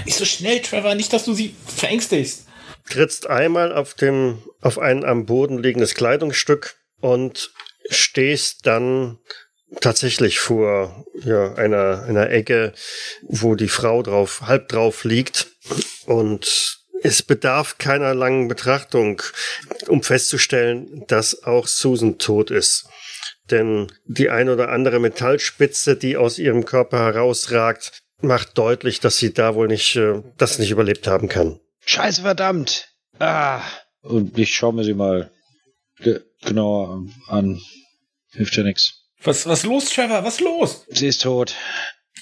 [0.05, 0.95] Nicht so schnell, Trevor.
[0.95, 2.47] Nicht, dass du sie verängstigst.
[2.89, 7.53] trittst einmal auf dem, auf ein am Boden liegendes Kleidungsstück und
[7.89, 9.19] stehst dann
[9.81, 12.73] tatsächlich vor ja, einer, einer Ecke,
[13.23, 15.49] wo die Frau drauf, halb drauf liegt
[16.07, 19.23] und es bedarf keiner langen Betrachtung,
[19.89, 22.87] um festzustellen, dass auch Susan tot ist.
[23.53, 29.35] Denn die ein oder andere Metallspitze, die aus ihrem Körper herausragt, macht deutlich, dass sie
[29.35, 31.61] da wohl nicht, äh, das nicht überlebt haben kann.
[31.85, 32.89] Scheiße, verdammt!
[33.19, 33.63] Ah!
[34.01, 35.31] Und ich schaue mir sie mal
[35.99, 37.61] ge genauer an.
[38.33, 39.05] Hilft ja nix.
[39.23, 40.25] Was, was los, Trevor?
[40.25, 40.87] Was los?
[40.89, 41.55] Sie ist tot.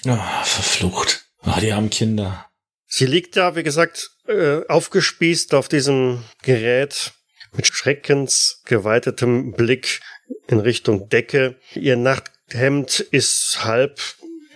[0.05, 1.25] Ah, verflucht.
[1.39, 2.45] Ah, die armen Kinder.
[2.85, 7.13] Sie liegt da, wie gesagt, äh, aufgespießt auf diesem Gerät
[7.53, 10.01] mit schreckensgeweitetem Blick
[10.47, 11.55] in Richtung Decke.
[11.75, 13.99] Ihr Nachthemd ist halb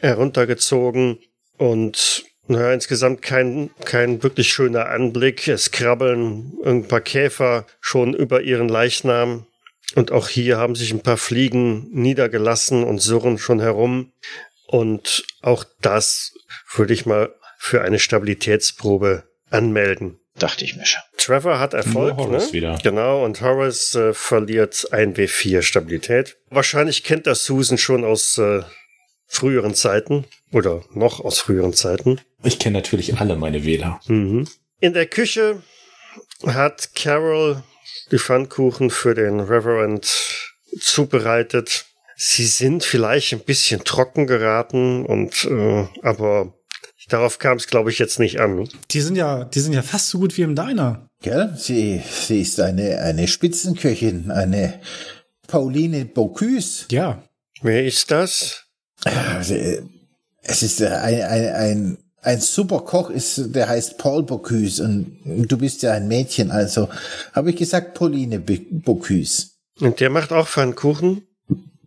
[0.01, 1.19] heruntergezogen
[1.57, 5.47] und naja, insgesamt kein, kein wirklich schöner Anblick.
[5.47, 9.47] Es krabbeln ein paar Käfer schon über ihren Leichnam.
[9.95, 14.11] Und auch hier haben sich ein paar Fliegen niedergelassen und surren schon herum.
[14.67, 16.33] Und auch das
[16.75, 20.19] würde ich mal für eine Stabilitätsprobe anmelden.
[20.37, 21.01] Dachte ich mir schon.
[21.17, 22.33] Trevor hat Erfolg, Nur ne?
[22.33, 22.77] Horace wieder.
[22.83, 26.37] Genau, und Horace äh, verliert ein W4 Stabilität.
[26.49, 28.61] Wahrscheinlich kennt das Susan schon aus äh,
[29.27, 32.19] früheren Zeiten oder noch aus früheren Zeiten.
[32.43, 33.99] Ich kenne natürlich alle meine Wähler.
[34.07, 34.47] Mhm.
[34.79, 35.63] In der Küche
[36.45, 37.63] hat Carol
[38.11, 40.05] die Pfannkuchen für den Reverend
[40.79, 41.85] zubereitet.
[42.17, 46.53] sie sind vielleicht ein bisschen trocken geraten und äh, aber
[47.09, 48.67] darauf kam es, glaube ich, jetzt nicht an.
[48.91, 51.07] Die sind ja, die sind ja fast so gut wie im Diner.
[51.21, 51.53] Gell?
[51.57, 54.79] Sie, sie ist eine, eine Spitzenköchin, eine
[55.47, 56.85] Pauline Bocuse.
[56.91, 57.23] Ja.
[57.61, 58.65] Wer ist das?
[59.03, 59.55] Also,
[60.41, 65.47] Es ist äh, ein, ein, ein, ein super Koch, ist, der heißt Paul Bocuse und
[65.47, 66.89] du bist ja ein Mädchen, also
[67.33, 69.47] habe ich gesagt Pauline Bocuse.
[69.79, 71.27] Und der macht auch Pfannkuchen?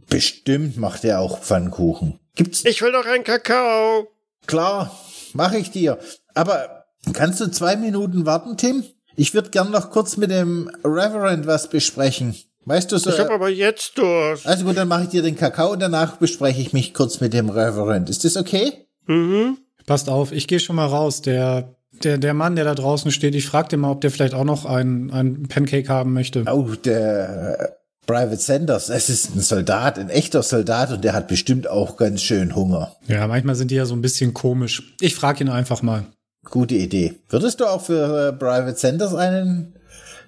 [0.09, 2.19] Bestimmt macht er auch Pfannkuchen.
[2.35, 4.09] Gibt's Ich will doch einen Kakao.
[4.47, 4.97] Klar,
[5.39, 5.99] mache ich dir.
[6.35, 8.85] Aber kannst du zwei Minuten warten, Tim?
[9.17, 12.35] Ich würde gern noch kurz mit dem Reverend was besprechen.
[12.67, 13.11] Weißt du so?
[13.11, 14.47] Ich habe aber jetzt Durst.
[14.47, 17.33] Also gut, dann mache ich dir den Kakao und danach bespreche ich mich kurz mit
[17.33, 18.11] dem Reverend.
[18.11, 18.87] Ist das okay?
[19.07, 19.59] Mhm.
[19.87, 21.23] Passt auf, ich gehe schon mal raus.
[21.23, 21.75] Der,
[22.05, 24.45] der, der Mann, der da draußen steht, ich frage den mal, ob der vielleicht auch
[24.45, 26.45] noch einen, einen Pancake haben möchte.
[26.47, 27.69] Oh, der äh,
[28.09, 32.23] Private Sanders, es ist ein Soldat, ein echter Soldat und der hat bestimmt auch ganz
[32.23, 32.97] schön Hunger.
[33.07, 34.95] Ja, manchmal sind die ja so ein bisschen komisch.
[35.01, 36.07] Ich frage ihn einfach mal.
[36.43, 37.17] Gute Idee.
[37.29, 39.75] Würdest du auch für äh, Private Sanders einen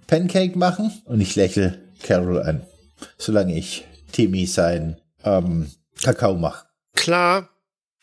[0.07, 0.93] Pancake machen?
[1.07, 2.67] Und ich lächle Carol an,
[3.17, 5.71] solange ich Timmy sein ähm,
[6.03, 6.67] Kakao mache.
[6.95, 7.49] Klar.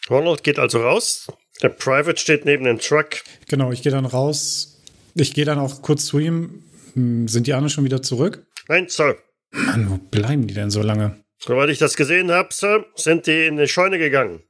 [0.09, 1.27] Ronald geht also raus.
[1.61, 3.21] Der Private steht neben dem Truck.
[3.47, 4.81] Genau, ich gehe dann raus.
[5.13, 6.63] Ich gehe dann auch kurz zu ihm.
[6.93, 8.47] Hm, Sind die anderen schon wieder zurück?
[8.69, 9.17] Nein, Sir.
[9.51, 11.15] Mann, wo bleiben die denn so lange?
[11.39, 14.41] Soweit ich das gesehen habe, Sir, sind die in die Scheune gegangen.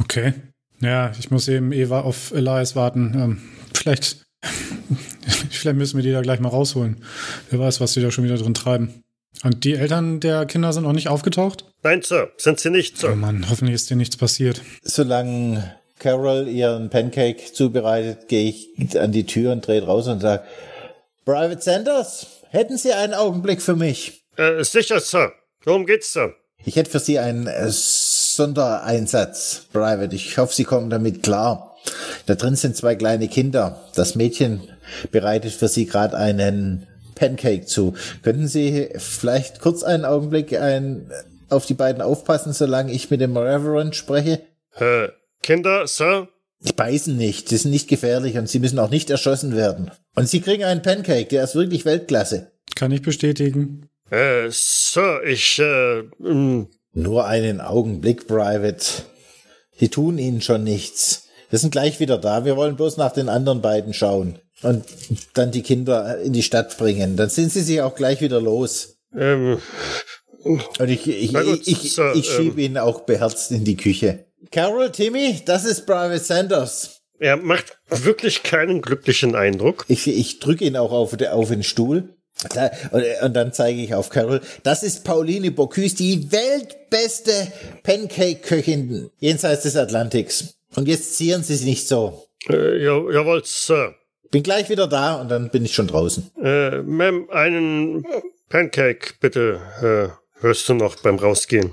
[0.00, 0.32] Okay.
[0.80, 3.12] Ja, ich muss eben eh wa- auf Elias warten.
[3.14, 3.42] Ähm,
[3.74, 4.24] vielleicht,
[5.50, 7.02] vielleicht müssen wir die da gleich mal rausholen.
[7.50, 9.02] Wer weiß, was die da schon wieder drin treiben.
[9.44, 11.64] Und die Eltern der Kinder sind noch nicht aufgetaucht?
[11.82, 13.16] Nein, Sir, sind sie nicht, Oh Sir.
[13.16, 14.62] Mann, hoffentlich ist dir nichts passiert.
[14.82, 20.42] Solange Carol ihren Pancake zubereitet, gehe ich an die Tür und drehe raus und sage,
[21.24, 24.24] Private Sanders, hätten Sie einen Augenblick für mich?
[24.36, 25.32] Äh, sicher, Sir.
[25.64, 26.34] Worum geht's, Sir?
[26.64, 30.14] Ich hätte für Sie einen äh, Sondereinsatz, Private.
[30.14, 31.76] Ich hoffe, Sie kommen damit klar.
[32.26, 33.80] Da drin sind zwei kleine Kinder.
[33.94, 34.68] Das Mädchen
[35.10, 37.94] bereitet für Sie gerade einen Pancake zu.
[38.22, 41.10] Könnten Sie vielleicht kurz einen Augenblick ein,
[41.48, 44.42] auf die beiden aufpassen, solange ich mit dem Reverend spreche?
[44.76, 45.08] Äh,
[45.42, 46.28] Kinder, Sir?
[46.60, 49.90] Die beißen nicht, die sind nicht gefährlich und sie müssen auch nicht erschossen werden.
[50.16, 52.50] Und sie kriegen einen Pancake, der ist wirklich Weltklasse.
[52.74, 53.88] Kann ich bestätigen.
[54.10, 58.84] Äh, Sir, ich, äh, mh, Nur einen Augenblick, Private.
[59.80, 61.28] Die tun ihnen schon nichts.
[61.50, 62.44] Wir sind gleich wieder da.
[62.44, 64.38] Wir wollen bloß nach den anderen beiden schauen.
[64.62, 64.84] Und
[65.34, 67.16] dann die Kinder in die Stadt bringen.
[67.16, 68.98] Dann sind sie sich auch gleich wieder los.
[69.16, 69.58] ähm,
[70.42, 72.58] Und ich, ich, gut, ich, ich, Sir, ich schieb ähm.
[72.58, 74.24] ihn auch beherzt in die Küche.
[74.50, 77.00] Carol, Timmy, das ist Private Sanders.
[77.18, 79.84] er macht wirklich keinen glücklichen Eindruck.
[79.88, 82.14] Ich, ich drücke ihn auch auf, auf den Stuhl.
[82.54, 84.40] Da, und, und dann zeige ich auf Carol.
[84.62, 87.32] Das ist Pauline Bocuse, die weltbeste
[87.82, 90.54] Pancake-Köchin jenseits des Atlantiks.
[90.76, 92.28] Und jetzt zieren Sie sich nicht so.
[92.48, 93.94] Äh, ja, jawohl, Sir.
[94.30, 96.30] Bin gleich wieder da und dann bin ich schon draußen.
[96.40, 98.04] Äh, Ma'am, einen
[98.48, 99.60] Pancake, bitte.
[99.82, 101.72] Äh, hörst du noch beim Rausgehen?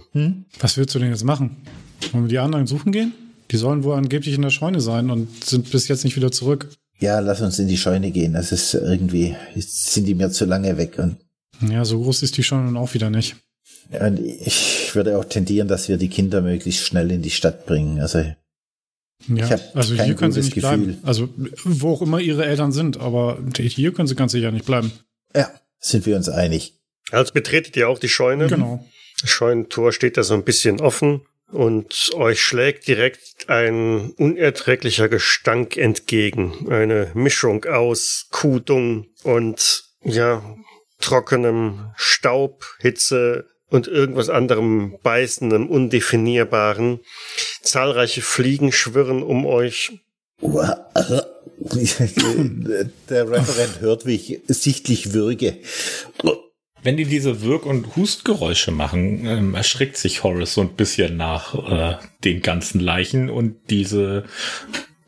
[0.60, 1.64] Was willst du denn jetzt machen?
[2.12, 3.14] Wollen wir die anderen suchen gehen?
[3.52, 6.70] Die sollen wohl angeblich in der Scheune sein und sind bis jetzt nicht wieder zurück.
[7.00, 8.34] Ja, lass uns in die Scheune gehen.
[8.34, 10.98] Das ist irgendwie, jetzt sind die mir zu lange weg.
[10.98, 11.18] Und,
[11.70, 13.36] Ja, so groß ist die Scheune nun auch wieder nicht.
[14.00, 18.00] und ich würde auch tendieren, dass wir die Kinder möglichst schnell in die Stadt bringen.
[18.00, 18.20] Also
[19.28, 20.88] Ja, also kein hier können sie nicht bleiben.
[20.88, 21.00] Gefühl.
[21.04, 21.30] Also
[21.66, 24.92] wo auch immer ihre Eltern sind, aber hier können sie ganz sicher nicht bleiben.
[25.36, 26.80] ja, sind wir uns einig.
[27.12, 28.48] Also betretet ihr auch die Scheune?
[28.48, 28.84] Genau.
[29.22, 35.78] Das Scheunentor steht da so ein bisschen offen und euch schlägt direkt ein unerträglicher Gestank
[35.78, 36.68] entgegen.
[36.70, 40.44] Eine Mischung aus Kudung und ja,
[41.00, 47.00] trockenem Staub, Hitze und irgendwas anderem beißendem, undefinierbaren.
[47.62, 49.92] Zahlreiche Fliegen schwirren um euch.
[53.10, 55.58] Der Referent hört, wie ich sichtlich würge.
[56.86, 61.56] Wenn die diese Wirk- und Hustgeräusche machen, ähm, erschrickt sich Horace so ein bisschen nach
[61.56, 64.26] äh, den ganzen Leichen und diese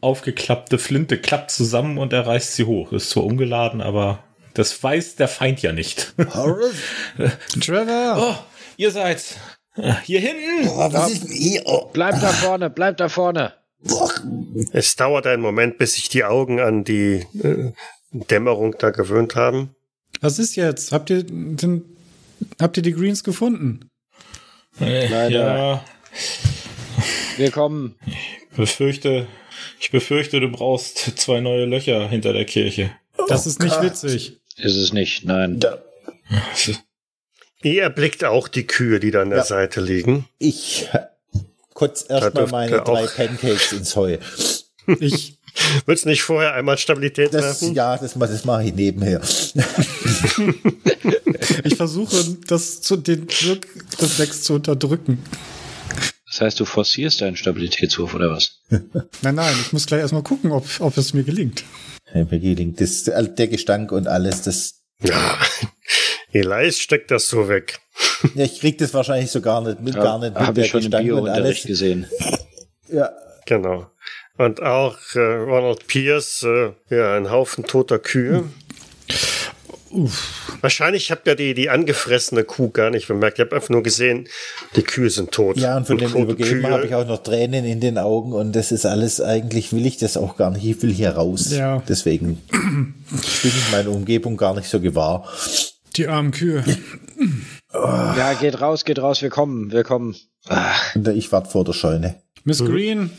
[0.02, 2.94] aufgeklappte Flinte klappt zusammen und er reißt sie hoch.
[2.94, 4.24] Ist zwar umgeladen, aber
[4.56, 6.16] das weiß der Feind ja nicht.
[6.34, 6.82] Horace?
[7.62, 8.16] Trevor!
[8.18, 8.44] oh,
[8.78, 9.38] ihr seid
[9.76, 10.70] äh, hier hinten.
[10.70, 11.62] Oh, was ist hier?
[11.66, 13.54] Oh, Bleib da vorne, bleib da vorne.
[14.72, 17.72] Es dauert einen Moment, bis sich die Augen an die äh,
[18.10, 19.76] Dämmerung da gewöhnt haben.
[20.22, 20.92] Was ist jetzt?
[20.92, 21.84] Habt ihr den,
[22.60, 23.90] habt ihr die Greens gefunden?
[24.80, 25.56] Äh, Leider.
[25.58, 25.86] Ja,
[27.38, 27.96] Wir kommen.
[28.56, 29.28] befürchte,
[29.80, 32.92] ich befürchte, du brauchst zwei neue Löcher hinter der Kirche.
[33.28, 33.84] Das ist nicht Gott.
[33.84, 34.38] witzig.
[34.58, 35.60] Ist es nicht, nein.
[35.60, 35.80] Da,
[37.64, 39.44] Ihr erblickt auch die Kühe, die da an der Ja.
[39.46, 40.28] Seite liegen.
[40.40, 40.88] Ich
[41.74, 44.18] kotz erstmal meine drei Pancakes ins Heu.
[45.00, 45.37] Ich,
[45.86, 47.74] Willst du nicht vorher einmal Stabilität Das, werfen?
[47.74, 49.22] ja, das, das mache ich nebenher.
[51.64, 55.24] ich versuche, das zu, den Wirkreflex zu unterdrücken.
[56.30, 58.60] Das heißt, du forcierst deinen Stabilitätswurf oder was?
[59.22, 61.64] Nein, nein, ich muss gleich erstmal gucken, ob, ob es mir gelingt.
[62.06, 65.38] Hey, mir gelingt das, der Gestank und alles, das, Ja.
[66.34, 67.80] Elias steckt das so weg.
[68.36, 70.82] ja, ich krieg das wahrscheinlich so gar nicht mit, gar nicht mit, Habe ich schon
[70.82, 71.64] im Gestank und Biounterricht alles.
[71.64, 72.08] gesehen.
[72.92, 73.12] Ja,
[73.46, 73.88] Genau.
[74.38, 78.44] Und auch äh, Ronald Pierce, äh, ja, ein Haufen toter Kühe.
[80.62, 83.40] Wahrscheinlich habt ihr die, die angefressene Kuh gar nicht bemerkt.
[83.40, 84.28] Ihr habt einfach nur gesehen,
[84.76, 85.58] die Kühe sind tot.
[85.58, 88.54] ja, und von dem Übergeben Kühe- habe ich auch noch Tränen in den Augen und
[88.56, 90.66] das ist alles, eigentlich will ich das auch gar nicht.
[90.66, 91.52] Ich will hier raus.
[91.52, 91.82] Ja.
[91.88, 92.94] Deswegen bin
[93.44, 95.28] ich meine Umgebung gar nicht so gewahr.
[95.96, 96.64] Die armen Kühe.
[97.74, 100.16] Ja, geht raus, geht raus, wir kommen, wir kommen.
[101.16, 102.22] Ich warte vor der Scheune.
[102.44, 103.10] Miss Green,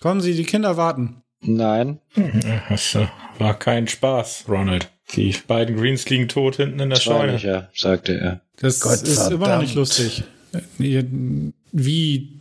[0.00, 1.22] kommen Sie, die Kinder warten.
[1.40, 2.00] nein.
[2.68, 2.96] Das
[3.38, 4.90] war kein Spaß, Ronald.
[5.14, 7.38] Die beiden Greens liegen tot hinten in der Scheune.
[7.38, 8.40] Scheune, sagte er.
[8.60, 9.62] Das Gott ist immer noch verdammt.
[9.62, 10.24] nicht lustig.
[11.72, 12.40] Wie?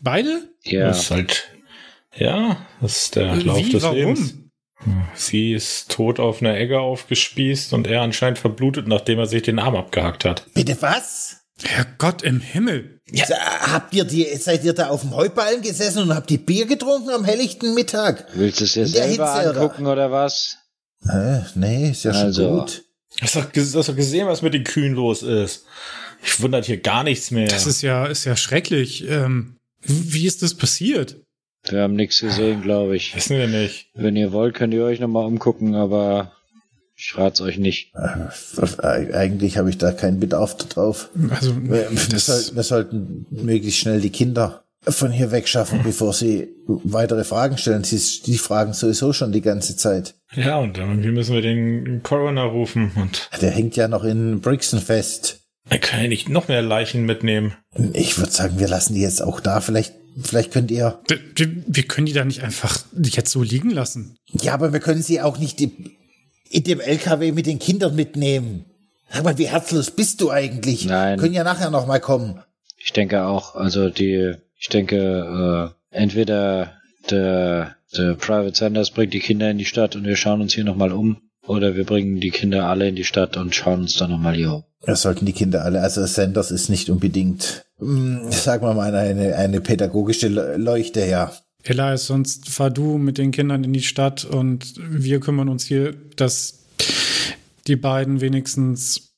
[0.00, 0.48] Beide?
[0.64, 1.48] Ja, Das ist halt,
[2.16, 3.70] ja, das ist der Lauf Wie?
[3.70, 3.96] des Warum?
[3.96, 4.34] Lebens.
[5.14, 9.60] Sie ist tot auf einer Egge aufgespießt und er anscheinend verblutet, nachdem er sich den
[9.60, 10.44] Arm abgehackt hat.
[10.54, 11.44] Bitte was?
[11.62, 12.91] Herrgott im Himmel.
[13.14, 16.66] Sa- Habt ihr die, seid ihr da auf dem Heuballen gesessen und habt die Bier
[16.66, 18.26] getrunken am helllichten Mittag?
[18.34, 19.60] willst du es dir selber Hitze, oder?
[19.60, 20.56] angucken oder was?
[21.08, 22.50] Äh, nee, ist ja schon Also.
[22.60, 22.84] gut.
[23.20, 23.40] Hast du
[23.82, 25.64] doch gesehen, was mit den Kühen los ist?
[26.24, 27.48] Ich wundert hier gar nichts mehr.
[27.48, 29.06] Das ist ja, ist ja schrecklich.
[29.08, 31.16] Ähm, wie ist das passiert?
[31.68, 33.14] Wir haben nichts gesehen, glaube ich.
[33.14, 33.88] Wissen wir nicht.
[33.94, 36.32] Wenn ihr wollt, könnt ihr euch nochmal umgucken, aber
[36.96, 37.92] ich rat's euch nicht.
[37.94, 41.08] Äh, Eigentlich habe ich da keinen Bedarf drauf.
[41.30, 46.12] Also, Wir, wir, das, sollten, wir sollten möglichst schnell die Kinder von hier wegschaffen, bevor
[46.12, 47.84] sie weitere Fragen stellen.
[47.84, 50.14] Sie, die fragen sowieso schon die ganze Zeit.
[50.34, 54.80] Ja, und irgendwie müssen wir den Coroner rufen und Der hängt ja noch in Brixen
[54.80, 55.40] fest.
[55.68, 57.54] er kann ja nicht noch mehr Leichen mitnehmen.
[57.92, 59.60] Ich würde sagen, wir lassen die jetzt auch da.
[59.60, 60.98] Vielleicht, vielleicht könnt ihr.
[61.08, 64.16] wir, wir können die da nicht einfach jetzt so liegen lassen.
[64.26, 65.60] Ja, aber wir können sie auch nicht
[66.52, 68.64] in dem LKW mit den Kindern mitnehmen.
[69.10, 70.86] Sag mal, wie herzlos bist du eigentlich?
[70.86, 71.18] Nein.
[71.18, 72.40] Können ja nachher noch mal kommen.
[72.78, 76.72] Ich denke auch, also die, ich denke, äh, entweder
[77.10, 80.64] der, der Private Sanders bringt die Kinder in die Stadt und wir schauen uns hier
[80.64, 84.10] nochmal um, oder wir bringen die Kinder alle in die Stadt und schauen uns dann
[84.10, 84.64] nochmal hier um.
[84.84, 89.36] Wir sollten die Kinder alle, also Sanders ist nicht unbedingt, hm, sagen wir mal, eine,
[89.36, 91.32] eine pädagogische Le- Leuchte, ja.
[91.64, 95.94] Elias, sonst fahr du mit den Kindern in die Stadt und wir kümmern uns hier,
[96.16, 96.60] dass
[97.66, 99.12] die beiden wenigstens,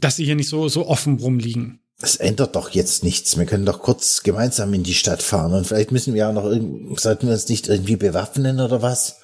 [0.00, 1.80] dass sie hier nicht so, so offen rumliegen.
[2.00, 3.36] Das ändert doch jetzt nichts.
[3.38, 6.44] Wir können doch kurz gemeinsam in die Stadt fahren und vielleicht müssen wir auch noch
[6.44, 9.16] irgend, sollten wir uns nicht irgendwie bewaffnen oder was?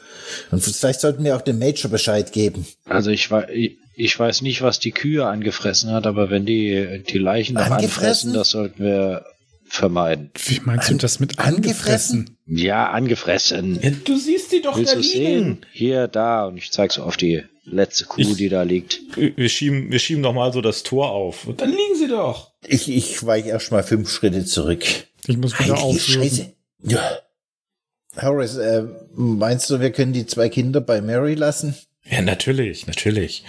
[0.50, 2.66] Und vielleicht sollten wir auch dem Major Bescheid geben.
[2.84, 7.18] Also ich, wei- ich, weiß nicht, was die Kühe angefressen hat, aber wenn die die
[7.18, 8.30] Leichen noch Angefressen?
[8.30, 9.24] anfressen, das sollten wir
[9.68, 10.30] vermeiden.
[10.46, 12.18] Wie meinst du das mit angefressen?
[12.20, 12.36] angefressen?
[12.46, 13.78] Ja, angefressen.
[13.82, 15.10] Ja, du siehst die doch Willst da liegen.
[15.12, 15.66] sehen?
[15.72, 16.46] Hier, da.
[16.46, 19.00] Und ich zeig so auf die letzte Kuh, Ich- die da liegt.
[19.16, 21.46] Wir schieben, wir schieben doch mal so das Tor auf.
[21.46, 22.52] Und dann liegen sie doch.
[22.66, 24.84] Ich, ich weiche erst mal fünf Schritte zurück.
[25.26, 25.76] Ich muss wieder.
[25.76, 26.52] Scheiße.
[26.82, 27.18] Ja.
[28.20, 31.76] Horace, äh, meinst du, wir können die zwei Kinder bei Mary lassen?
[32.04, 33.44] Ja, natürlich, natürlich.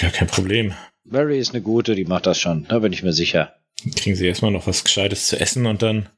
[0.00, 0.74] Gar kein Problem.
[1.04, 2.66] Mary ist eine gute, die macht das schon.
[2.68, 3.54] Da bin ich mir sicher.
[3.96, 6.08] Kriegen sie erstmal noch was Gescheites zu essen und dann,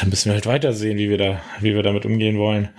[0.00, 2.70] dann müssen wir halt weitersehen, wie wir da, wie wir damit umgehen wollen.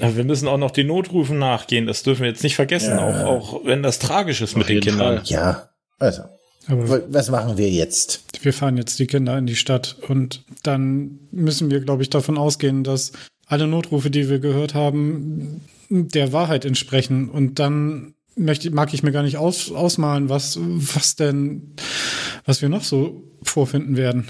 [0.00, 1.86] Aber wir müssen auch noch den Notrufen nachgehen.
[1.86, 3.26] Das dürfen wir jetzt nicht vergessen, Ja.
[3.26, 5.16] auch, auch wenn das tragisch ist mit den Kindern.
[5.18, 5.22] Fall.
[5.26, 5.68] Ja.
[5.98, 6.22] Also,
[6.66, 8.24] Aber wa- was machen wir jetzt?
[8.42, 12.38] wir fahren jetzt die Kinder in die Stadt und dann müssen wir, glaube ich, davon
[12.38, 13.12] ausgehen, dass
[13.46, 17.30] alle Notrufe, die wir gehört haben, der Wahrheit entsprechen.
[17.30, 21.74] Und dann möchte, mag ich mir gar nicht aus, ausmalen, was, was denn,
[22.44, 24.28] was wir noch so vorfinden werden.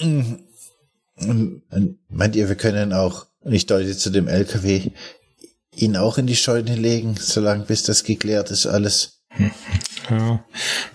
[0.00, 1.62] Und
[2.08, 4.90] meint ihr, wir können auch, und ich deute zu dem LKW,
[5.74, 9.22] ihn auch in die Scheune legen, solange bis das geklärt ist alles?
[10.10, 10.44] Ja.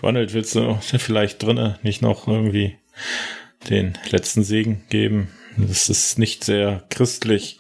[0.02, 2.78] Ronald, willst du vielleicht drinnen nicht noch irgendwie
[3.70, 5.30] den letzten Segen geben?
[5.58, 7.60] Das ist nicht sehr christlich,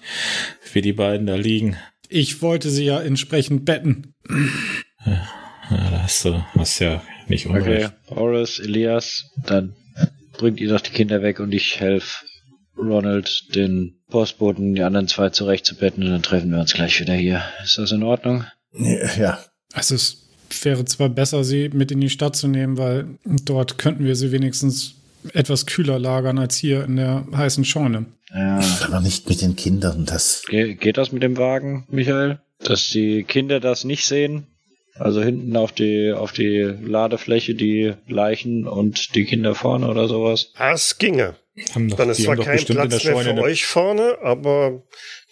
[0.72, 1.76] wie die beiden da liegen.
[2.08, 4.14] Ich wollte sie ja entsprechend betten.
[5.06, 5.28] Ja,
[5.70, 7.94] da hast du hast ja nicht Okay, unrecht.
[8.10, 9.76] Horace, Elias, dann
[10.38, 12.26] bringt ihr doch die Kinder weg und ich helfe
[12.78, 17.44] Ronald, den Postboten, die anderen zwei zurechtzubetten und dann treffen wir uns gleich wieder hier.
[17.64, 18.46] Ist das in Ordnung?
[18.72, 19.40] Ja.
[19.74, 20.30] Also es
[20.64, 24.32] wäre zwar besser, sie mit in die Stadt zu nehmen, weil dort könnten wir sie
[24.32, 24.96] wenigstens
[25.34, 28.06] etwas kühler lagern als hier in der heißen Scheune.
[28.34, 28.62] Ja.
[28.86, 30.44] Aber nicht mit den Kindern, das.
[30.48, 32.40] Ge geht das mit dem Wagen, Michael?
[32.60, 34.48] Dass die Kinder das nicht sehen?
[35.00, 40.52] Also hinten auf die, auf die Ladefläche die Leichen und die Kinder vorne oder sowas?
[40.58, 41.36] Das ginge.
[41.74, 44.84] Haben doch, Dann ist zwar kein Platz mehr Scheune für euch vorne, aber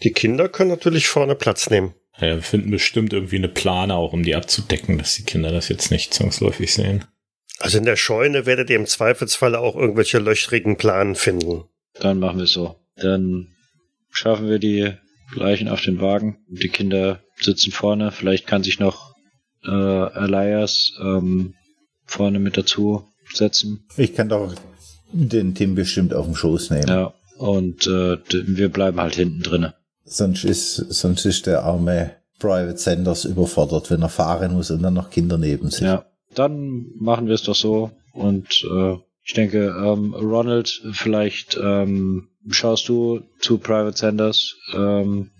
[0.04, 1.94] die Kinder können natürlich vorne Platz nehmen.
[2.20, 5.70] Ja, wir finden bestimmt irgendwie eine Plane auch, um die abzudecken, dass die Kinder das
[5.70, 7.06] jetzt nicht zwangsläufig sehen.
[7.60, 11.64] Also in der Scheune werdet ihr im Zweifelsfall auch irgendwelche löchrigen Planen finden.
[12.00, 12.76] Dann machen wir es so.
[12.96, 13.48] Dann
[14.10, 14.94] schaffen wir die
[15.36, 16.38] Leichen auf den Wagen.
[16.48, 18.12] Die Kinder sitzen vorne.
[18.12, 19.16] Vielleicht kann sich noch
[19.64, 21.54] äh, Elias ähm,
[22.06, 23.86] vorne mit dazu setzen.
[23.98, 24.54] Ich kann doch
[25.12, 26.88] den Tim bestimmt auf den Schoß nehmen.
[26.88, 27.14] Ja.
[27.38, 29.76] Und äh, wir bleiben halt hinten drinne.
[30.04, 34.94] Sonst ist, sonst ist der arme Private Sanders überfordert, wenn er fahren muss und dann
[34.94, 35.82] noch Kinder neben sich.
[35.82, 36.06] Ja.
[36.34, 37.92] Dann machen wir es doch so.
[38.14, 45.32] Und äh, ich denke, ähm, Ronald, vielleicht ähm, schaust du zu Private Sanders ähm,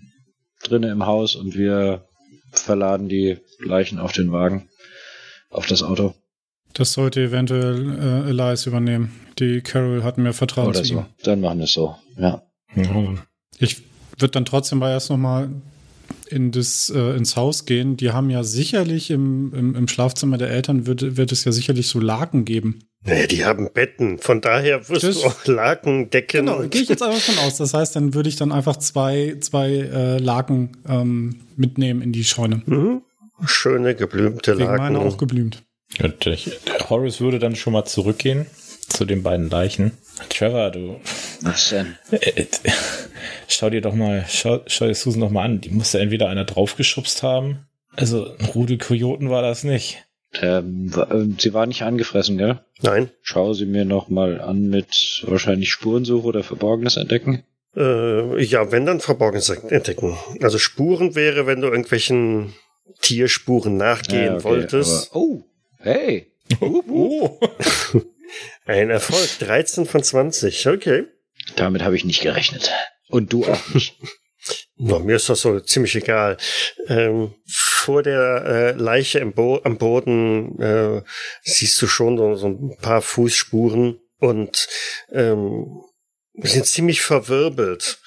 [0.62, 2.04] drinnen im Haus und wir
[2.50, 4.68] verladen die Leichen auf den Wagen,
[5.50, 6.14] auf das Auto
[6.74, 9.12] Das sollte eventuell äh, Elias übernehmen.
[9.38, 10.94] Die Carol hat mir Vertrauen oder zu so.
[11.00, 11.06] ihm.
[11.24, 11.96] Dann machen wir es so.
[12.16, 12.42] Ja.
[12.76, 13.14] Ja,
[13.58, 13.82] Ich
[14.18, 15.48] würde dann trotzdem mal erst noch mal
[16.28, 17.96] in das, äh, ins Haus gehen.
[17.96, 21.86] Die haben ja sicherlich im, im, im Schlafzimmer der Eltern wird, wird es ja sicherlich
[21.88, 22.80] so Laken geben.
[23.04, 24.18] Naja, die haben Betten.
[24.18, 26.46] Von daher wirst Das- du auch Laken, Decken.
[26.46, 27.56] Genau, gehe ich jetzt einfach von aus.
[27.56, 32.24] Das heißt, dann würde ich dann einfach zwei, zwei äh, Laken ähm, mitnehmen in die
[32.24, 32.62] Scheune.
[32.66, 33.02] Mhm.
[33.46, 35.18] Schöne geblümte Wegen meiner auch Laken.
[35.18, 35.62] geblümt.
[36.02, 38.46] Und ich, der Horace würde dann schon mal zurückgehen
[38.88, 39.92] zu den beiden Leichen.
[40.28, 41.00] Trevor, du
[41.42, 41.96] Was denn?
[42.10, 42.46] äh, äh,
[43.46, 45.60] schau dir doch mal, schau, schau dir Susan doch mal an.
[45.60, 47.66] Die musste entweder einer draufgeschubst haben.
[47.96, 50.04] Also ein Rudel Kojoten war das nicht.
[50.40, 52.60] Ähm, ähm, sie war nicht angefressen, gell?
[52.82, 53.10] Nein.
[53.22, 57.44] Schau sie mir noch mal an mit wahrscheinlich Spurensuche oder Verborgenes entdecken.
[57.76, 60.16] Äh, ja, wenn dann Verborgenes entdecken.
[60.42, 62.52] Also Spuren wäre, wenn du irgendwelchen
[63.02, 65.10] Tierspuren nachgehen Ja, okay, wolltest.
[65.10, 65.44] aber- oh,
[65.78, 66.32] hey.
[66.60, 67.38] Oh.
[68.66, 69.28] Ein Erfolg.
[69.40, 70.66] 13 von 20.
[70.68, 71.04] Okay.
[71.56, 72.70] Damit habe ich nicht gerechnet.
[73.08, 73.96] Und du auch nicht.
[74.76, 76.36] Na, mir ist das so ziemlich egal.
[76.86, 81.02] Ähm, vor der äh, Leiche im Bo am Boden äh,
[81.42, 84.68] siehst du schon so, so ein paar Fußspuren und
[85.12, 85.82] ähm,
[86.34, 87.98] sind ziemlich verwirbelt.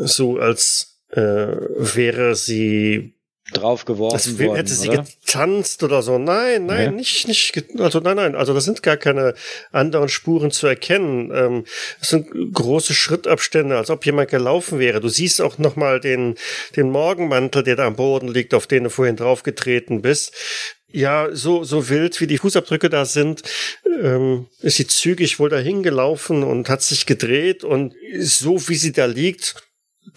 [0.00, 3.15] So als äh, wäre sie
[3.52, 5.04] Draufgeworfen als wär- worden, hätte sie oder?
[5.24, 6.18] getanzt oder so.
[6.18, 6.96] Nein, nein, Nee.
[6.96, 9.34] nicht, nicht, also nein, nein, also da sind gar keine
[9.72, 11.30] anderen Spuren zu erkennen.
[11.34, 11.64] Ähm,
[12.00, 15.00] es sind große Schrittabstände, als ob jemand gelaufen wäre.
[15.00, 16.34] Du siehst auch nochmal den,
[16.74, 20.34] den Morgenmantel, der da am Boden liegt, auf den du vorhin draufgetreten bist.
[20.92, 23.42] Ja, so, so wild wie die Fußabdrücke da sind,
[24.02, 28.92] ähm, ist sie zügig wohl dahin gelaufen und hat sich gedreht und so wie sie
[28.92, 29.56] da liegt,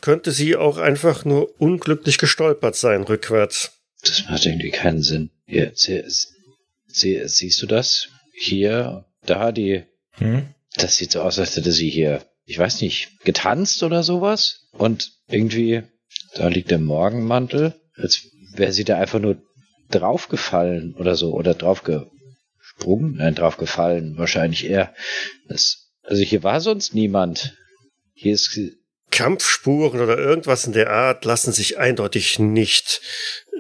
[0.02, 3.72] könnte sie auch einfach nur unglücklich gestolpert sein, rückwärts.
[4.04, 5.30] Das macht irgendwie keinen Sinn.
[5.46, 6.04] Hier, sie,
[6.88, 8.10] sie, siehst du das?
[8.34, 9.84] Hier, da, die.
[10.14, 10.54] Hm?
[10.76, 14.68] Das sieht so aus, als hätte sie hier, ich weiß nicht, getanzt oder sowas.
[14.72, 15.84] Und irgendwie,
[16.36, 19.42] da liegt der Morgenmantel, als wäre sie da einfach nur
[19.92, 21.34] draufgefallen oder so.
[21.34, 23.16] Oder draufgesprungen?
[23.18, 24.94] Nein, draufgefallen, wahrscheinlich eher.
[25.48, 27.58] Das, also hier war sonst niemand.
[28.14, 28.58] Hier ist
[29.12, 33.02] Kampfspuren oder irgendwas in der Art lassen sich eindeutig nicht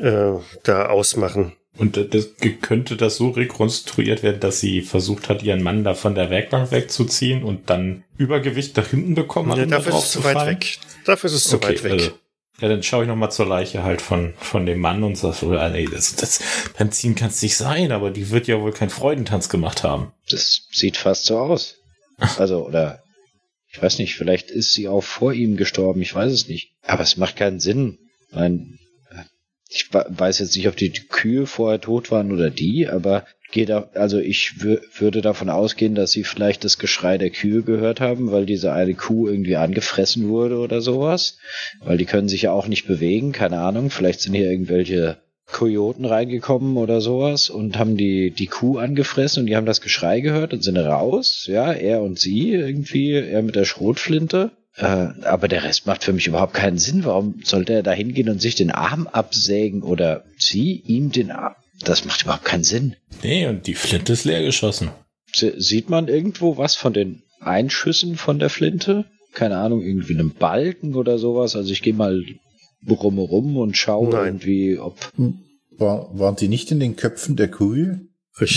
[0.01, 0.31] äh,
[0.63, 1.53] da ausmachen.
[1.77, 2.29] Und das,
[2.61, 6.71] könnte das so rekonstruiert werden, dass sie versucht hat, ihren Mann da von der Werkbank
[6.71, 10.33] wegzuziehen und dann Übergewicht nach hinten bekommen hat, Ja, da dafür ist es zu weit
[10.33, 10.55] fallen?
[10.55, 10.79] weg.
[11.05, 11.91] Dafür ist es zu weit weg.
[11.93, 12.11] also,
[12.59, 15.35] ja, dann schaue ich noch mal zur Leiche halt von, von dem Mann und sag
[15.35, 16.41] so, nee, das, das
[16.77, 20.11] Benzin kann es nicht sein, aber die wird ja wohl keinen Freudentanz gemacht haben.
[20.29, 21.75] Das sieht fast so aus.
[22.37, 23.01] Also, oder
[23.71, 26.73] ich weiß nicht, vielleicht ist sie auch vor ihm gestorben, ich weiß es nicht.
[26.83, 27.99] Aber es macht keinen Sinn.
[28.31, 28.79] Mein,
[29.69, 33.89] ich weiß jetzt nicht, ob die Kühe vorher tot waren oder die, aber geht da,
[33.93, 38.31] also ich wür- würde davon ausgehen, dass sie vielleicht das Geschrei der Kühe gehört haben,
[38.31, 41.37] weil diese eine Kuh irgendwie angefressen wurde oder sowas.
[41.81, 43.89] Weil die können sich ja auch nicht bewegen, keine Ahnung.
[43.89, 45.17] Vielleicht sind hier irgendwelche
[45.51, 50.19] Kojoten reingekommen oder sowas und haben die, die Kuh angefressen und die haben das Geschrei
[50.21, 51.45] gehört und sind raus.
[51.47, 54.51] Ja, er und sie irgendwie, er mit der Schrotflinte.
[54.75, 54.85] Äh,
[55.23, 57.03] aber der Rest macht für mich überhaupt keinen Sinn.
[57.03, 61.55] Warum sollte er da hingehen und sich den Arm absägen oder sie ihm den Arm?
[61.83, 62.95] Das macht überhaupt keinen Sinn.
[63.23, 64.89] Nee, und die Flinte ist leer geschossen.
[65.33, 69.05] Sie- Sieht man irgendwo was von den Einschüssen von der Flinte?
[69.33, 71.55] Keine Ahnung, irgendwie einen Balken oder sowas.
[71.55, 72.23] Also ich gehe mal
[72.87, 74.25] rum rum und schaue Nein.
[74.25, 74.97] irgendwie, ob
[75.77, 78.01] War, waren die nicht in den Köpfen der Kühe?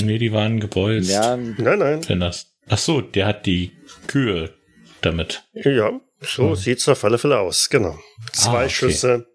[0.03, 1.11] Nee, die waren gebolzt.
[1.11, 2.01] Ja, Nein, nein.
[2.09, 2.55] Wenn das.
[2.69, 3.73] Ach so, der hat die
[4.07, 4.55] Kühe
[5.01, 5.43] damit.
[5.55, 7.69] Ja, so sieht's auf alle Fälle aus.
[7.69, 7.99] Genau.
[8.33, 8.71] Zwei Ah, okay.
[8.71, 9.27] Schüsse.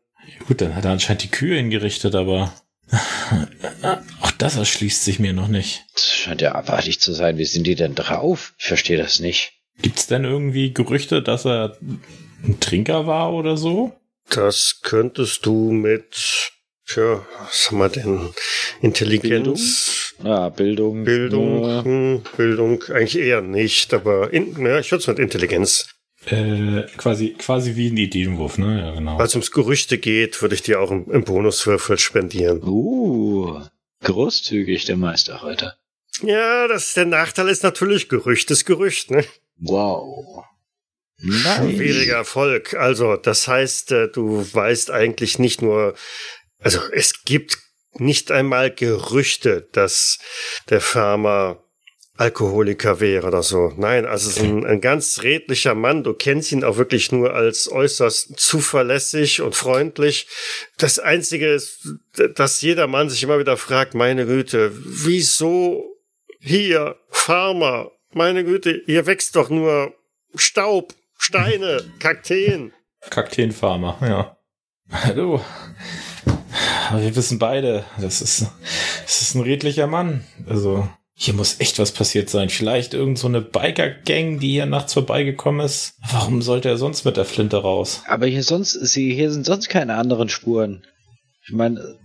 [0.47, 2.53] Gut, dann hat er anscheinend die Kühe hingerichtet, aber
[4.21, 5.85] auch das erschließt sich mir noch nicht.
[5.93, 7.38] das scheint ja abartig zu sein.
[7.38, 8.53] Wie sind die denn drauf?
[8.57, 9.53] Ich verstehe das nicht.
[9.81, 11.77] Gibt's denn irgendwie Gerüchte, dass er
[12.43, 13.93] ein Trinker war oder so?
[14.30, 16.51] Das könntest du mit,
[16.88, 18.30] tja, was haben wir denn?
[18.82, 21.03] Intelligenz, Ja, Bildung.
[21.03, 21.84] Bildung, Ja.
[21.84, 25.88] hm, Bildung, eigentlich eher nicht, aber in, ja, ich würde es mit Intelligenz.
[26.25, 28.80] Äh, quasi, quasi wie ein Ideenwurf, ne?
[28.82, 29.17] Ja, genau.
[29.17, 32.61] Als ums Gerüchte geht, würde ich dir auch einen, einen Bonuswürfel spendieren.
[32.63, 33.61] Uh,
[34.03, 35.75] großzügig der Meister heute.
[36.23, 39.23] Ja, das, der Nachteil ist natürlich, Gerücht ist Gerücht, ne?
[39.57, 40.43] Wow.
[41.20, 42.76] Schwieriger Erfolg.
[42.76, 45.95] Also, das heißt, äh, du weißt eigentlich nicht nur,
[46.59, 47.57] also es gibt
[47.93, 50.20] nicht einmal Gerüchte, dass
[50.70, 51.63] der Farmer
[52.18, 53.74] Alkoholiker wäre oder so.
[53.78, 56.03] Nein, also es ist ein, ein ganz redlicher Mann.
[56.03, 60.28] Du kennst ihn auch wirklich nur als äußerst zuverlässig und freundlich.
[60.78, 61.88] Das Einzige ist,
[62.36, 65.95] dass jeder Mann sich immer wieder fragt, meine Güte, wieso
[66.39, 69.93] hier, Farmer, meine Güte, hier wächst doch nur
[70.34, 72.72] Staub, Steine, Kakteen.
[73.09, 74.38] Kakteenfarmer, ja.
[74.89, 75.41] Hallo.
[76.89, 78.47] Aber wir wissen beide, das ist,
[79.03, 80.24] das ist ein redlicher Mann.
[80.47, 82.49] Also, hier muss echt was passiert sein.
[82.49, 85.95] Vielleicht irgend so eine Biker-Gang, die hier nachts vorbeigekommen ist.
[86.11, 88.03] Warum sollte er sonst mit der Flinte raus?
[88.07, 90.86] Aber hier sonst, sie, hier sind sonst keine anderen Spuren.
[91.45, 91.97] Ich meine,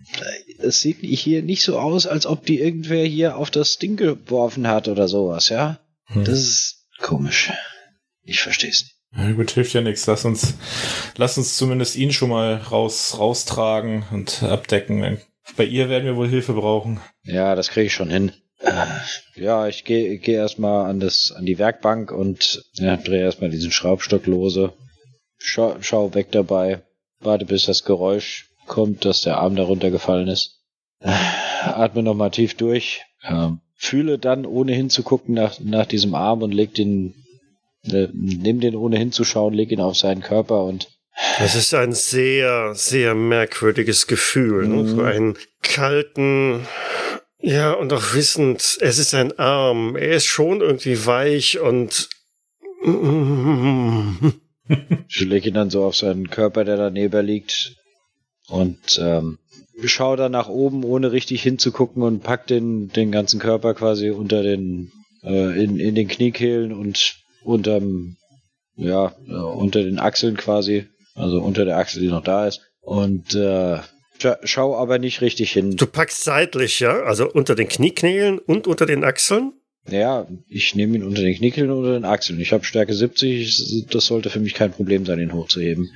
[0.59, 4.67] es sieht hier nicht so aus, als ob die irgendwer hier auf das Ding geworfen
[4.67, 5.79] hat oder sowas, ja?
[6.07, 6.25] Hm.
[6.25, 7.53] Das ist komisch.
[8.23, 10.07] Ich verstehe es Na gut, hilft ja nichts.
[10.07, 10.55] Lass uns,
[11.17, 15.19] lass uns zumindest ihn schon mal raus, raustragen und abdecken.
[15.57, 17.01] Bei ihr werden wir wohl Hilfe brauchen.
[17.25, 18.33] Ja, das kriege ich schon hin.
[19.35, 23.73] Ja, ich gehe geh erstmal an das, an die Werkbank und ja, drehe erstmal diesen
[23.73, 24.73] Schraubstock lose.
[25.39, 26.83] Schau, schau weg dabei.
[27.21, 30.61] Warte, bis das Geräusch kommt, dass der Arm darunter gefallen ist.
[31.01, 33.03] Atme nochmal tief durch.
[33.25, 37.15] Ähm, fühle dann, ohne hinzugucken, nach, nach diesem Arm und leg den,
[37.91, 40.89] äh, nimm den ohne hinzuschauen, leg ihn auf seinen Körper und
[41.39, 44.67] Das ist ein sehr, sehr merkwürdiges Gefühl.
[44.67, 44.87] Ne?
[44.87, 46.67] So einen kalten,
[47.41, 49.97] ja, und auch wissend, es ist ein Arm.
[49.97, 52.09] Er ist schon irgendwie weich und
[55.09, 57.77] Ich lege ihn dann so auf seinen Körper, der daneben liegt.
[58.49, 59.39] Und ähm,
[59.85, 64.43] schau dann nach oben, ohne richtig hinzugucken und pack den, den ganzen Körper quasi unter
[64.43, 64.91] den,
[65.23, 68.17] äh, in, in den Kniekehlen und unterm,
[68.77, 70.87] ja, äh, unter den Achseln quasi.
[71.15, 72.61] Also unter der Achsel, die noch da ist.
[72.81, 73.79] Und äh,
[74.19, 75.77] scha schau aber nicht richtig hin.
[75.77, 79.53] du packst seitlich, ja, also unter den Knieknälen und unter den Achseln.
[79.91, 82.41] Ja, ich nehme ihn unter den Kniekehlen und unter den Achseln.
[82.41, 85.91] Ich habe Stärke 70, das sollte für mich kein Problem sein, ihn hochzuheben.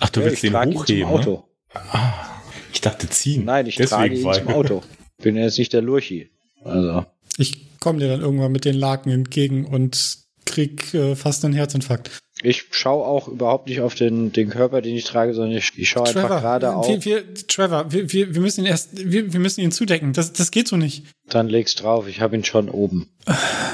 [0.00, 1.30] Ach, du Ja, willst ich den trage ihn zum hochheben, Auto.
[1.74, 1.80] ne?
[1.92, 3.44] Ah, ich dachte ziehen.
[3.46, 4.82] Nein, ich trage ihn zum Auto.
[5.22, 6.30] Bin jetzt nicht der Lurchi.
[6.62, 7.06] Also,
[7.38, 12.10] Ich komme dir dann irgendwann mit den Laken entgegen und krieg äh, fast einen Herzinfarkt.
[12.42, 15.90] ich schaue auch überhaupt nicht auf den, den Körper, den ich trage, sondern ich, ich
[15.90, 16.88] schaue einfach gerade auf.
[16.88, 20.12] wir, wir, Trevor, wir, wir, wir müssen ihn erst, wir, wir müssen ihn zudecken.
[20.12, 21.04] Das, das geht so nicht.
[21.28, 23.08] Dann legst drauf, ich habe ihn schon oben.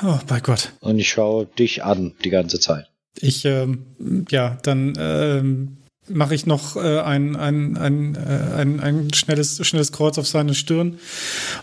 [0.05, 0.73] Oh, bei Gott.
[0.81, 2.89] Und ich schaue dich an die ganze Zeit.
[3.21, 5.77] Ich, ähm, ja, dann ähm,
[6.09, 10.55] mache ich noch äh, ein, ein, ein, äh, ein, ein schnelles, schnelles Kreuz auf seine
[10.55, 10.99] Stirn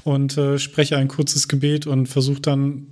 [0.03, 2.87] und äh, spreche ein kurzes Gebet und versuche dann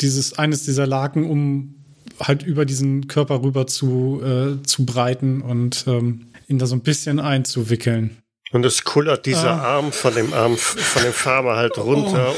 [0.00, 1.74] dieses eines dieser Laken um
[2.20, 6.82] halt über diesen Körper rüber zu, äh, zu breiten und ähm, ihn da so ein
[6.82, 8.16] bisschen einzuwickeln.
[8.52, 9.76] Und es kullert dieser Ah.
[9.76, 12.32] Arm von dem Arm von dem Farmer halt runter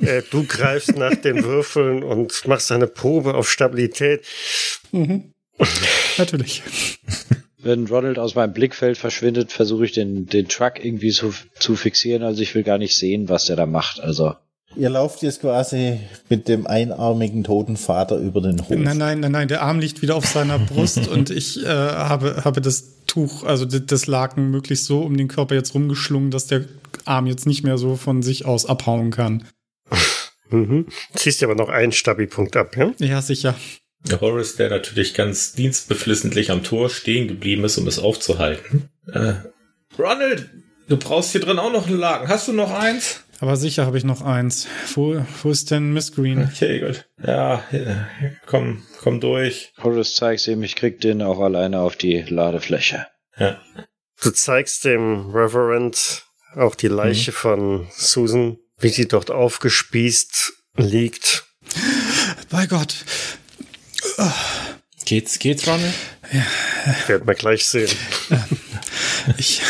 [0.00, 4.24] und äh, du greifst nach den Würfeln und machst eine Probe auf Stabilität.
[4.92, 5.32] Mhm.
[6.16, 6.62] Natürlich.
[7.58, 12.22] Wenn Ronald aus meinem Blickfeld verschwindet, versuche ich den, den Truck irgendwie zu, zu fixieren.
[12.22, 14.00] Also ich will gar nicht sehen, was der da macht.
[14.00, 14.34] Also
[14.76, 18.70] Ihr lauft jetzt quasi mit dem einarmigen toten Vater über den Hof.
[18.70, 22.44] Nein, nein, nein, nein, der Arm liegt wieder auf seiner Brust und ich äh, habe,
[22.44, 26.64] habe das Tuch, also das Laken möglichst so um den Körper jetzt rumgeschlungen, dass der
[27.04, 29.44] Arm jetzt nicht mehr so von sich aus abhauen kann.
[30.52, 30.86] Mhm.
[31.14, 32.92] Ziehst dir aber noch einen Stabi-Punkt ab, ja?
[32.98, 33.54] Ja, sicher.
[34.04, 38.90] Der Horace, der natürlich ganz dienstbeflissentlich am Tor stehen geblieben ist, um es aufzuhalten.
[39.10, 39.32] Äh,
[39.98, 40.50] Ronald,
[40.88, 42.28] du brauchst hier drin auch noch einen Laken.
[42.28, 43.21] Hast du noch eins?
[43.42, 44.68] Aber sicher habe ich noch eins.
[44.94, 46.44] Wo, wo ist denn Miss Green?
[46.44, 47.08] Okay, gut.
[47.26, 47.64] Ja,
[48.46, 49.72] komm, komm durch.
[49.82, 53.08] Horace zeigt ihm, ich krieg den auch alleine auf die Ladefläche.
[53.36, 53.60] Ja.
[54.22, 56.24] Du zeigst dem Reverend
[56.54, 61.44] auch die Leiche von Susan, wie sie dort aufgespießt liegt.
[62.48, 62.94] Bei Gott.
[65.04, 65.94] Geht's, geht's, Ronald?
[67.08, 67.90] Werden wir gleich sehen.
[69.36, 69.62] Ich.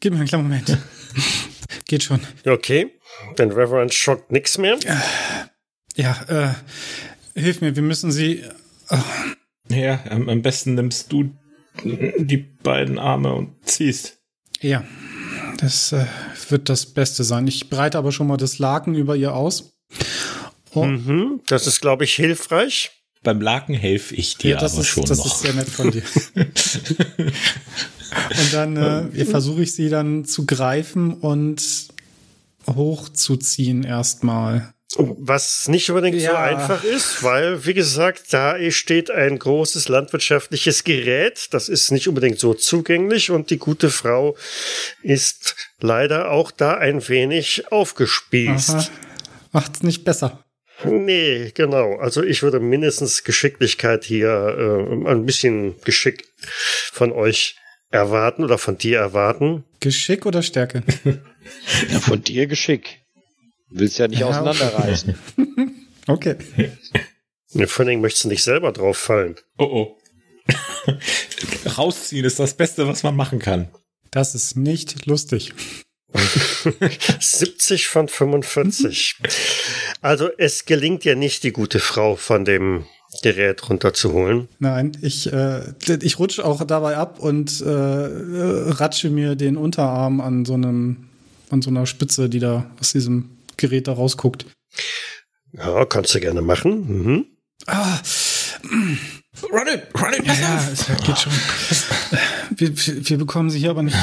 [0.00, 0.76] Gib mir einen kleinen Moment.
[1.86, 2.20] Geht schon.
[2.46, 2.90] Okay,
[3.38, 4.78] den Reverend schockt nichts mehr.
[5.96, 8.42] Ja, äh, hilf mir, wir müssen sie.
[9.68, 11.30] Ja, am, am besten nimmst du
[11.84, 14.18] die beiden Arme und ziehst.
[14.60, 14.84] Ja,
[15.58, 16.06] das äh,
[16.48, 17.46] wird das Beste sein.
[17.46, 19.72] Ich breite aber schon mal das Laken über ihr aus.
[20.72, 22.90] Oh, Mhm, das ist, glaube ich, hilfreich.
[23.22, 25.26] Beim Laken helfe ich dir ja, das aber ist, schon das noch.
[25.26, 26.02] ist sehr nett von dir.
[28.30, 31.88] und dann äh, versuche ich sie dann zu greifen und
[32.68, 34.72] hochzuziehen erstmal.
[34.96, 36.38] Was nicht unbedingt so Ja.
[36.40, 41.48] einfach ist, weil, wie gesagt, da steht ein großes landwirtschaftliches Gerät.
[41.50, 44.36] Das ist nicht unbedingt so zugänglich und die gute Frau
[45.02, 48.70] ist leider auch da ein wenig aufgespießt.
[48.70, 48.88] Aha.
[49.50, 50.44] Macht's nicht besser.
[50.84, 51.96] Nee, genau.
[51.96, 56.24] Also ich würde mindestens Geschicklichkeit hier, äh, ein bisschen Geschick
[56.92, 57.56] von euch
[57.94, 59.64] erwarten oder von dir erwarten.
[59.80, 60.82] Geschick oder Stärke?
[61.90, 63.02] Ja, von dir Geschick.
[63.68, 65.14] Willst ja nicht Ja, auseinanderreißen.
[66.06, 66.36] Okay.
[67.52, 69.36] Ja, Vor Dingen möchtest du nicht selber drauf fallen.
[69.58, 69.98] Oh oh.
[71.78, 73.68] Rausziehen ist das Beste, was man machen kann.
[74.10, 75.52] Das ist nicht lustig.
[77.20, 79.16] 70 von 45.
[80.00, 82.86] Also es gelingt ja nicht, die gute Frau von dem
[83.24, 84.48] Gerät runterzuholen.
[84.58, 85.72] Nein, ich, äh,
[86.02, 91.08] ich rutsche auch dabei ab und äh, ratsche mir den Unterarm an so einem,
[91.48, 94.44] an so einer Spitze, die da aus diesem Gerät da rausguckt.
[95.52, 96.86] Ja, kannst du gerne machen.
[96.86, 97.24] Mhm.
[97.66, 97.98] Ah,
[99.42, 100.72] Ronald, Ronald, pass ja, auf!
[100.72, 101.32] es geht schon.
[102.56, 103.96] Wir, wir, wir bekommen sie hier aber nicht.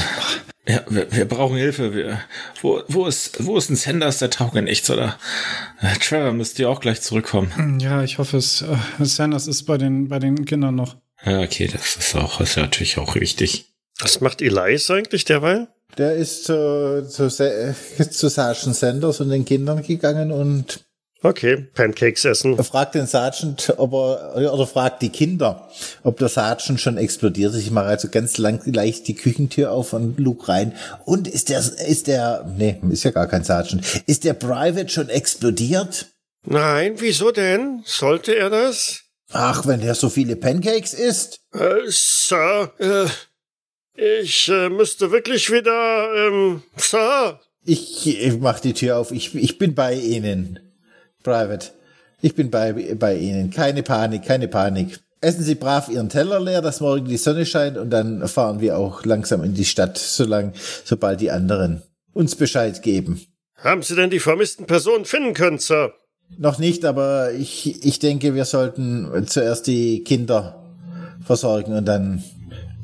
[0.67, 1.93] Ja, wir, wir brauchen Hilfe.
[1.93, 2.21] Wir,
[2.61, 5.17] wo, wo ist, wo ist ein Sanders, der taugt in nichts, oder?
[5.81, 7.79] Äh, Trevor müsste ja auch gleich zurückkommen.
[7.79, 8.61] Ja, ich hoffe es.
[8.61, 10.97] Äh, Sanders ist bei den, bei den Kindern noch.
[11.25, 13.65] Ja, okay, das ist auch, ist natürlich auch wichtig.
[13.99, 15.67] Was macht Elias eigentlich derweil?
[15.97, 17.27] Der ist zu, zu,
[18.11, 20.83] zu Sergeant Sanders und den Kindern gegangen und
[21.23, 22.57] Okay, Pancakes essen.
[22.57, 25.69] er fragt den Sergeant, ob er, oder fragt die Kinder,
[26.03, 27.61] ob der Sergeant schon explodiert ist.
[27.61, 30.73] Ich mache also ganz lang, leicht die Küchentür auf und Luke rein.
[31.05, 33.85] Und ist der, ist der, nee, ist ja gar kein Sergeant.
[34.07, 36.07] Ist der Private schon explodiert?
[36.43, 37.83] Nein, wieso denn?
[37.85, 39.01] Sollte er das?
[39.31, 41.41] Ach, wenn der so viele Pancakes isst.
[41.53, 43.05] Äh, Sir, äh,
[44.23, 47.39] ich äh, müsste wirklich wieder, ähm, Sir.
[47.63, 49.11] Ich, ich mach die Tür auf.
[49.11, 50.70] Ich, ich bin bei Ihnen.
[51.23, 51.71] Private.
[52.21, 53.49] Ich bin bei, bei Ihnen.
[53.49, 54.99] Keine Panik, keine Panik.
[55.21, 58.77] Essen Sie brav Ihren Teller leer, dass morgen die Sonne scheint und dann fahren wir
[58.77, 60.53] auch langsam in die Stadt, solang,
[60.83, 63.21] sobald die anderen uns Bescheid geben.
[63.55, 65.93] Haben Sie denn die vermissten Personen finden können, Sir?
[66.37, 70.63] Noch nicht, aber ich, ich denke, wir sollten zuerst die Kinder
[71.23, 72.23] versorgen und dann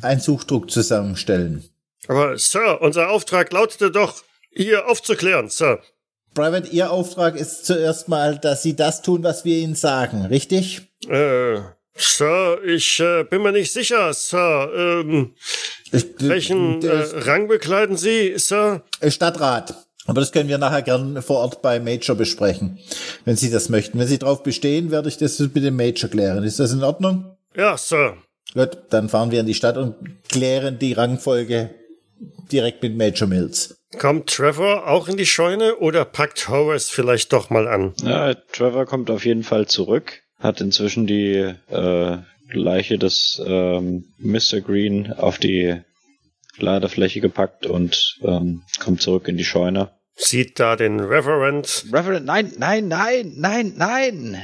[0.01, 1.63] einen Suchdruck zusammenstellen.
[2.07, 5.81] Aber, Sir, unser Auftrag lautete doch, hier aufzuklären, Sir.
[6.37, 10.83] Private, Ihr Auftrag ist zuerst mal, dass Sie das tun, was wir Ihnen sagen, richtig?
[11.09, 11.61] Äh,
[11.95, 14.69] Sir, ich äh, bin mir nicht sicher, Sir.
[14.75, 15.33] Ähm,
[16.19, 18.83] welchen äh, Rang bekleiden Sie, Sir?
[18.99, 19.73] Äh, Stadtrat.
[20.05, 22.77] Aber das können wir nachher gern vor Ort bei Major besprechen,
[23.25, 23.97] wenn Sie das möchten.
[23.97, 26.43] Wenn Sie darauf bestehen, werde ich das mit dem Major klären.
[26.43, 27.35] Ist das in Ordnung?
[27.55, 28.15] Ja, Sir.
[28.53, 29.95] Gut, dann fahren wir in die Stadt und
[30.29, 31.71] klären die Rangfolge
[32.51, 33.76] direkt mit Major Mills.
[33.97, 37.93] Kommt Trevor auch in die Scheune oder packt Horace vielleicht doch mal an?
[38.03, 42.17] Ja, Trevor kommt auf jeden Fall zurück, hat inzwischen die äh,
[42.51, 44.61] Leiche des ähm, Mr.
[44.61, 45.81] Green auf die
[46.57, 49.91] Ladefläche gepackt und ähm, kommt zurück in die Scheune.
[50.15, 51.85] Sieht da den Reverend.
[51.93, 54.41] Reverend, nein, nein, nein, nein, nein!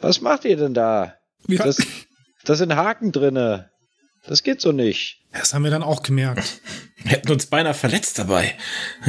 [0.00, 1.14] Was macht ihr denn da?
[1.46, 1.78] Das,
[2.44, 3.70] das sind Haken drinne.
[4.26, 5.20] Das geht so nicht.
[5.32, 6.60] Das haben wir dann auch gemerkt.
[7.04, 8.54] Hätten uns beinahe verletzt dabei.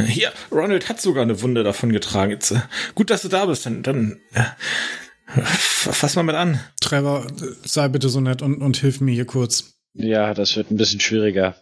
[0.07, 2.31] Hier, Ronald hat sogar eine Wunde davon getragen.
[2.31, 2.61] Jetzt, äh,
[2.95, 3.65] gut, dass du da bist.
[3.65, 4.43] Dann, dann äh,
[5.41, 6.59] fass mal mit an.
[6.81, 9.75] Trevor, äh, sei bitte so nett und, und hilf mir hier kurz.
[9.93, 11.55] Ja, das wird ein bisschen schwieriger.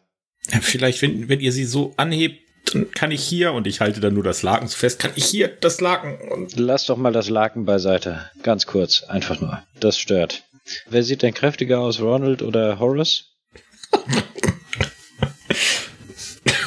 [0.61, 2.41] Vielleicht, wenn, wenn ihr sie so anhebt,
[2.73, 5.25] dann kann ich hier, und ich halte dann nur das Laken so fest, kann ich
[5.25, 8.29] hier das Laken und Lass doch mal das Laken beiseite.
[8.43, 9.63] Ganz kurz, einfach nur.
[9.79, 10.43] Das stört.
[10.89, 13.34] Wer sieht denn kräftiger aus, Ronald oder Horace?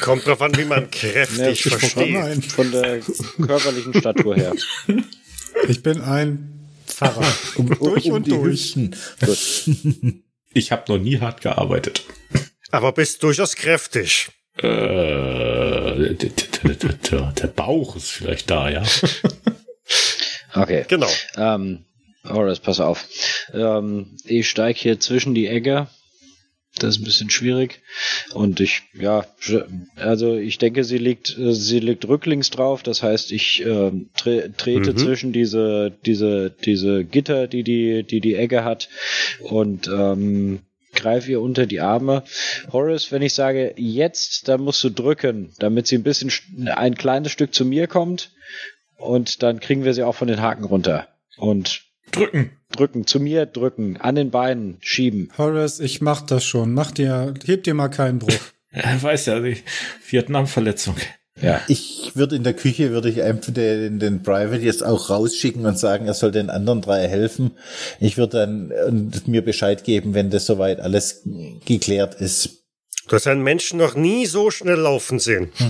[0.01, 2.45] Kommt drauf an, wie man Ja, kräftig ich versteht.
[2.45, 2.99] Von der
[3.45, 4.53] körperlichen Statur her.
[5.67, 7.25] ich bin ein Pfarrer.
[7.79, 8.75] durch und die durch.
[10.53, 12.03] Ich habe noch nie hart gearbeitet.
[12.71, 14.29] Aber bist durchaus kräftig.
[14.57, 18.83] Äh, der, der, der, der Bauch ist vielleicht da, ja.
[20.53, 20.85] Okay.
[20.87, 21.09] Genau.
[21.35, 21.85] Ähm,
[22.27, 23.07] Horace, pass auf.
[23.53, 25.87] Ähm, ich steige hier zwischen die Ecke.
[26.79, 27.81] Das ist ein bisschen schwierig.
[28.33, 29.25] Und ich, ja,
[29.95, 32.83] also ich denke, sie liegt, äh, sie liegt rücklings drauf.
[32.83, 34.97] Das heißt, ich ähm, tre trete Mhm.
[34.97, 38.89] zwischen diese, diese, diese Gitter, die die, die die Ecke hat
[39.41, 40.59] und ähm,
[40.95, 42.23] greife ihr unter die Arme.
[42.73, 46.31] Horace, wenn ich sage jetzt, dann musst du drücken, damit sie ein bisschen,
[46.73, 48.31] ein kleines Stück zu mir kommt.
[48.97, 51.07] Und dann kriegen wir sie auch von den Haken runter.
[51.37, 52.51] Und Drücken.
[52.71, 55.31] Drücken, zu mir drücken, an den Beinen schieben.
[55.37, 56.73] Horace, ich mach das schon.
[56.73, 58.33] Mach dir, heb dir mal keinen Bruch.
[58.71, 59.57] Er weiß ja, die
[60.07, 60.95] Vietnam-Verletzung.
[61.41, 61.59] Ja.
[61.67, 65.79] Ich würde in der Küche, würde ich einfach den, den Private jetzt auch rausschicken und
[65.79, 67.51] sagen, er soll den anderen drei helfen.
[67.99, 71.23] Ich würde dann und mir Bescheid geben, wenn das soweit alles
[71.65, 72.59] geklärt ist.
[73.07, 75.51] Du hast einen Menschen noch nie so schnell laufen sehen.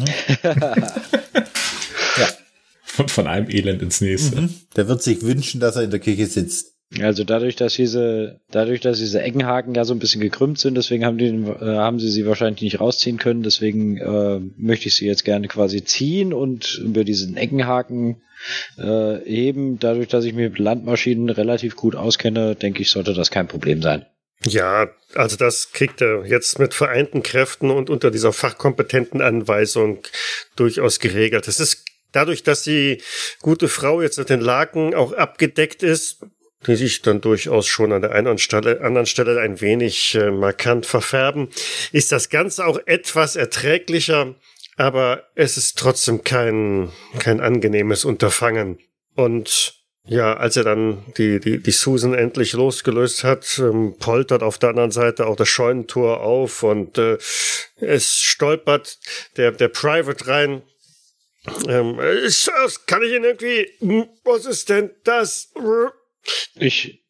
[2.84, 4.50] Von, von einem Elend ins nächste.
[4.76, 6.74] Der wird sich wünschen, dass er in der Küche sitzt.
[6.98, 11.06] Also dadurch, dass diese, dadurch, dass diese Eckenhaken ja so ein bisschen gekrümmt sind, deswegen
[11.06, 13.44] haben die, äh, haben sie sie wahrscheinlich nicht rausziehen können.
[13.44, 18.22] Deswegen äh, möchte ich sie jetzt gerne quasi ziehen und über diesen Eckenhaken
[18.80, 19.78] äh, heben.
[19.78, 23.84] Dadurch, dass ich mich mit Landmaschinen relativ gut auskenne, denke ich, sollte das kein Problem
[23.84, 24.06] sein.
[24.46, 30.00] Ja, also das kriegt er jetzt mit vereinten Kräften und unter dieser fachkompetenten Anweisung
[30.56, 31.48] durchaus geregelt.
[31.48, 33.02] Es ist dadurch, dass die
[33.42, 36.24] gute Frau jetzt mit den Laken auch abgedeckt ist,
[36.68, 40.86] die sich dann durchaus schon an der einen Stelle, anderen Stelle ein wenig äh, markant
[40.86, 41.50] verfärben,
[41.92, 44.36] ist das Ganze auch etwas erträglicher,
[44.76, 46.90] aber es ist trotzdem kein,
[47.20, 48.80] kein angenehmes Unterfangen.
[49.16, 54.58] Und ja, als er dann die, die, die Susan endlich losgelöst hat, ähm, poltert auf
[54.58, 57.18] der anderen Seite auch das Scheunentor auf und äh,
[57.76, 58.98] es stolpert
[59.38, 60.64] der, der Private rein.
[61.68, 62.30] Ähm, äh,
[62.88, 63.68] kann ich ihn irgendwie.
[63.80, 65.54] hm, Was ist denn das?
[66.56, 67.04] Ich,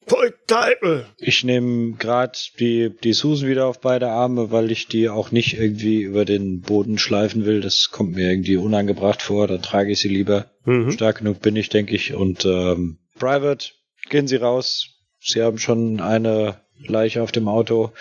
[1.17, 5.57] ich nehme gerade die, die Susan wieder auf beide Arme, weil ich die auch nicht
[5.57, 7.61] irgendwie über den Boden schleifen will.
[7.61, 9.47] Das kommt mir irgendwie unangebracht vor.
[9.47, 10.51] Dann trage ich sie lieber.
[10.65, 10.91] Mhm.
[10.91, 12.13] Stark genug bin ich, denke ich.
[12.13, 13.71] Und ähm, Private,
[14.09, 14.87] gehen Sie raus.
[15.19, 17.91] Sie haben schon eine Leiche auf dem Auto.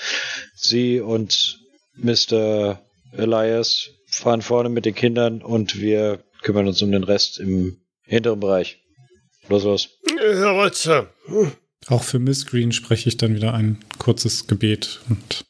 [0.55, 1.61] Sie und
[1.97, 2.81] Mr.
[3.13, 8.41] Elias fahren vorne mit den Kindern und wir kümmern uns um den Rest im hinteren
[8.41, 8.79] Bereich.
[9.49, 9.89] Los, los.
[10.19, 11.13] Jawohl, Sir.
[11.87, 15.45] Auch für Miss Green spreche ich dann wieder ein kurzes Gebet und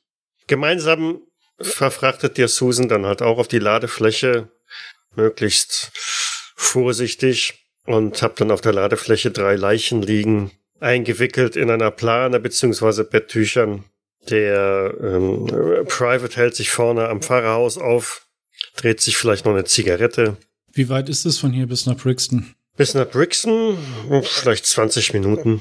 [0.49, 1.21] Gemeinsam
[1.61, 4.49] verfrachtet ihr Susan dann halt auch auf die Ladefläche,
[5.15, 5.91] möglichst
[6.57, 13.05] vorsichtig, und habt dann auf der Ladefläche drei Leichen liegen, eingewickelt in einer Plane beziehungsweise
[13.05, 13.85] Betttüchern.
[14.29, 15.47] Der ähm,
[15.87, 18.27] Private hält sich vorne am Fahrerhaus auf,
[18.77, 20.37] dreht sich vielleicht noch eine Zigarette.
[20.73, 22.55] wie weit ist es von hier bis nach Brixton?
[22.79, 23.77] Bis nach Brixton,
[24.23, 25.61] vielleicht 20 Minuten.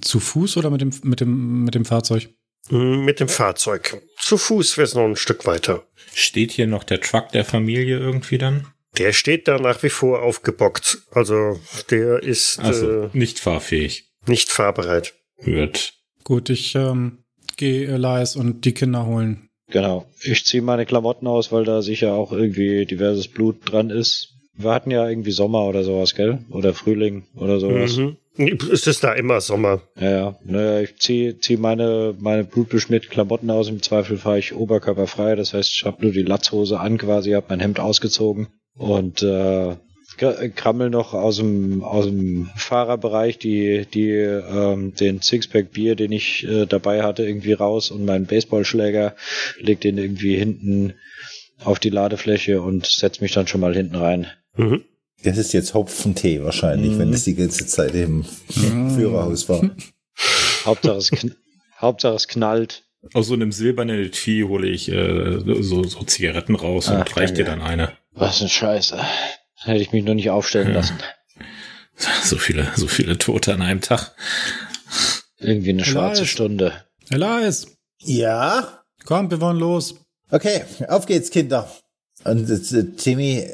[0.00, 2.30] Zu Fuß oder mit dem, mit dem, mit dem Fahrzeug?
[2.70, 4.02] Mit dem Fahrzeug.
[4.18, 5.86] Zu Fuß wäre es noch ein Stück weiter.
[6.14, 8.66] Steht hier noch der Truck der Familie irgendwie dann?
[8.96, 10.98] Der steht da nach wie vor aufgebockt.
[11.10, 11.60] Also
[11.90, 14.10] der ist Also äh, nicht fahrfähig.
[14.26, 15.14] nicht fahrbereit.
[15.38, 15.94] Wird.
[16.22, 17.24] Gut, ich ähm,
[17.56, 19.50] gehe Elias und die Kinder holen.
[19.70, 20.06] Genau.
[20.22, 24.33] Ich ziehe meine Klamotten aus, weil da sicher auch irgendwie diverses Blut dran ist.
[24.56, 26.38] Wir hatten ja irgendwie Sommer oder sowas, gell?
[26.50, 27.96] Oder Frühling oder sowas.
[27.96, 28.16] Mhm.
[28.72, 29.82] Es ist da immer Sommer.
[30.00, 30.38] Ja, ja.
[30.44, 33.68] Naja, ich ziehe zieh meine, meine blutbeschmierte Klamotten aus.
[33.68, 35.34] Im Zweifel fahre ich oberkörperfrei.
[35.36, 39.76] Das heißt, ich habe nur die Latzhose an quasi, habe mein Hemd ausgezogen und äh,
[40.18, 46.10] kr- krammel noch aus dem, aus dem Fahrerbereich die, die, ähm, den Sixpack Bier, den
[46.10, 49.14] ich äh, dabei hatte, irgendwie raus und meinen Baseballschläger,
[49.60, 50.94] leg den irgendwie hinten
[51.64, 54.26] auf die Ladefläche und setz mich dann schon mal hinten rein.
[54.56, 54.84] Mhm.
[55.22, 59.70] Das ist jetzt Hopfentee wahrscheinlich, wenn es die ganze Zeit im Führerhaus war.
[60.64, 61.34] Hauptsache es, kn
[61.80, 62.84] Hauptsache es knallt.
[63.12, 67.32] Aus so einem silbernen Etui hole ich äh, so, so Zigaretten raus Ach, und reich
[67.34, 67.92] dir dann eine.
[68.12, 68.98] Was eine Scheiße.
[69.64, 70.74] Hätte ich mich nur nicht aufstellen Ja.
[70.76, 70.98] lassen.
[72.24, 74.16] So viele, so viele Tote an einem Tag.
[75.38, 76.28] Irgendwie eine schwarze Elias.
[76.28, 76.72] Stunde.
[77.08, 77.66] Elias,
[78.00, 79.94] Ja, komm, wir wollen los.
[80.32, 81.70] okay, auf geht's, Kinder.
[82.24, 83.46] Und äh, Timmy,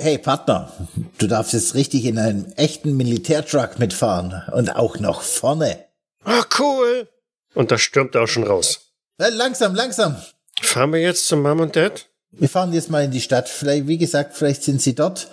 [0.00, 0.72] hey Partner,
[1.18, 5.84] du darfst jetzt richtig in einem echten Militärtruck mitfahren und auch noch vorne.
[6.24, 7.08] Ah, cool.
[7.54, 8.92] Und da stürmt er auch schon raus.
[9.18, 10.16] Langsam, langsam.
[10.62, 12.06] Fahren wir jetzt zum Mom und Dad?
[12.32, 13.48] Wir fahren jetzt mal in die Stadt.
[13.48, 15.28] Vielleicht, wie gesagt, vielleicht sind sie dort.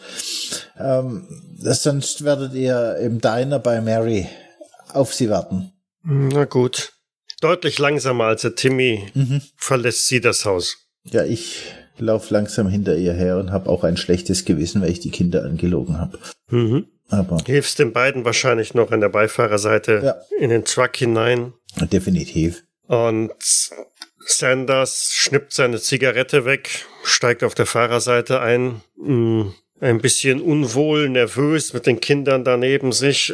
[0.79, 1.27] Ähm,
[1.59, 4.27] sonst werdet ihr im Diner bei Mary
[4.93, 5.71] auf sie warten.
[6.03, 6.93] Na gut.
[7.39, 9.41] Deutlich langsamer als der Timmy Mhm.
[9.55, 10.77] verlässt sie das Haus.
[11.03, 11.61] Ja, ich
[11.99, 15.43] lauf langsam hinter ihr her und habe auch ein schlechtes Gewissen, weil ich die Kinder
[15.43, 16.19] angelogen habe.
[16.49, 16.87] Mhm.
[17.09, 20.15] Aber Hilfst den beiden wahrscheinlich noch an der Beifahrerseite Ja.
[20.39, 21.53] in den Truck hinein.
[21.91, 22.63] definitiv.
[22.87, 23.31] Und
[24.25, 31.73] Sanders schnippt seine Zigarette weg, steigt auf der Fahrerseite ein, mh, ein bisschen unwohl, nervös
[31.73, 33.33] mit den Kindern daneben sich.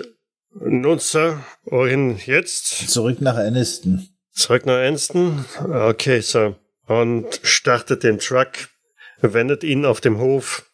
[0.60, 2.90] Nun, Sir, wohin jetzt?
[2.90, 4.08] Zurück nach Aniston.
[4.34, 5.46] Zurück nach Anston?
[5.60, 6.56] Okay, Sir.
[6.86, 8.50] Und startet den Truck,
[9.22, 10.70] wendet ihn auf dem Hof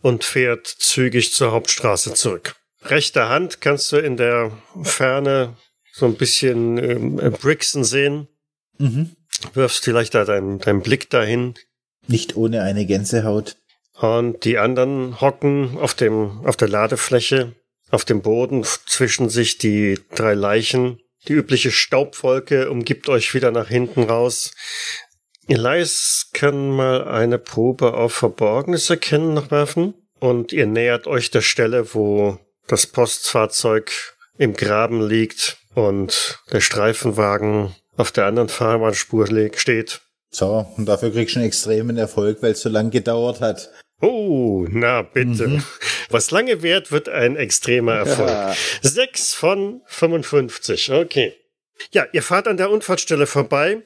[0.00, 2.56] und fährt zügig zur Hauptstraße zurück.
[2.84, 4.50] Rechter Hand kannst du in der
[4.82, 5.56] Ferne
[5.92, 8.28] so ein bisschen ähm, Brixen sehen.
[8.78, 9.10] Mhm.
[9.54, 11.54] Wirfst vielleicht da deinen, deinen Blick dahin.
[12.06, 13.56] Nicht ohne eine Gänsehaut.
[13.94, 17.54] Und die anderen hocken auf dem, auf der Ladefläche,
[17.90, 20.98] auf dem Boden zwischen sich die drei Leichen.
[21.28, 24.52] Die übliche Staubwolke umgibt euch wieder nach hinten raus.
[25.52, 29.92] Elias kann mal eine Probe auf Verborgenes erkennen noch werfen.
[30.18, 32.38] Und ihr nähert euch der Stelle, wo
[32.68, 33.92] das Postfahrzeug
[34.38, 40.00] im Graben liegt und der Streifenwagen auf der anderen Fahrbahnspur steht.
[40.30, 43.68] So, und dafür kriegst du einen extremen Erfolg, weil es so lange gedauert hat.
[44.00, 45.62] Oh, na bitte.
[46.08, 48.56] Was lange währt, wird ein extremer Erfolg.
[48.80, 51.34] Sechs von 55, okay.
[51.90, 53.82] Ja, ihr fahrt an der Unfallstelle vorbei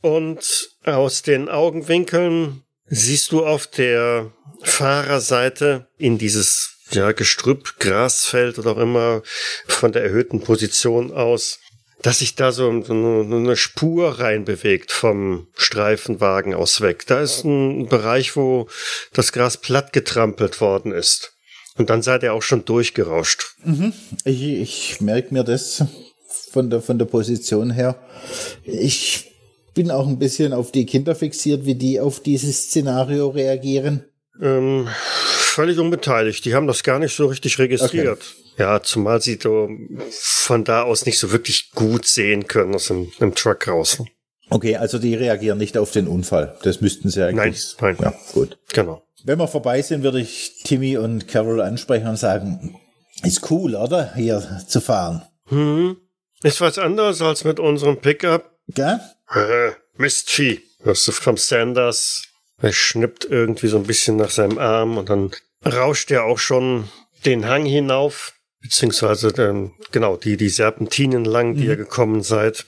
[0.00, 4.32] und aus den Augenwinkeln siehst du auf der
[4.62, 9.22] Fahrerseite in dieses ja, Gestrüpp, Grasfeld oder auch immer
[9.66, 11.58] von der erhöhten Position aus,
[12.02, 17.06] dass sich da so eine Spur reinbewegt vom Streifenwagen aus weg.
[17.06, 18.68] Da ist ein Bereich, wo
[19.12, 21.34] das Gras platt getrampelt worden ist.
[21.76, 23.56] Und dann seid ihr auch schon durchgerauscht.
[24.24, 25.84] Ich, ich merke mir das
[26.52, 27.96] von der, von der Position her.
[28.64, 29.28] Ich
[29.78, 34.04] bin auch ein bisschen auf die Kinder fixiert, wie die auf dieses Szenario reagieren.
[34.42, 34.88] Ähm,
[35.28, 36.44] völlig unbeteiligt.
[36.44, 38.18] Die haben das gar nicht so richtig registriert.
[38.56, 39.68] Ja, zumal sie so
[40.10, 44.02] von da aus nicht so wirklich gut sehen können aus dem, dem Truck raus.
[44.50, 46.58] Okay, also die reagieren nicht auf den Unfall.
[46.64, 47.76] Das müssten sie eigentlich.
[47.80, 48.12] Nein, nein.
[48.12, 48.58] Ja, gut.
[48.72, 49.04] Genau.
[49.22, 52.80] Wenn wir vorbei sind, würde ich Timmy und Carol ansprechen und sagen,
[53.22, 54.12] ist cool, oder?
[54.16, 55.22] Hier zu fahren.
[55.46, 55.98] Hm.
[56.42, 58.58] Ist was anderes als mit unserem Pickup.
[58.66, 58.98] Gell?
[59.34, 60.60] Äh, Mistvieh.
[60.82, 62.24] Hörst du vom Sanders?
[62.60, 65.30] Er schnippt irgendwie so ein bisschen nach seinem Arm und dann
[65.64, 66.88] rauscht er auch schon
[67.24, 72.66] den Hang hinauf, beziehungsweise ähm, genau die, die Serpentinen lang, die ihr gekommen seid.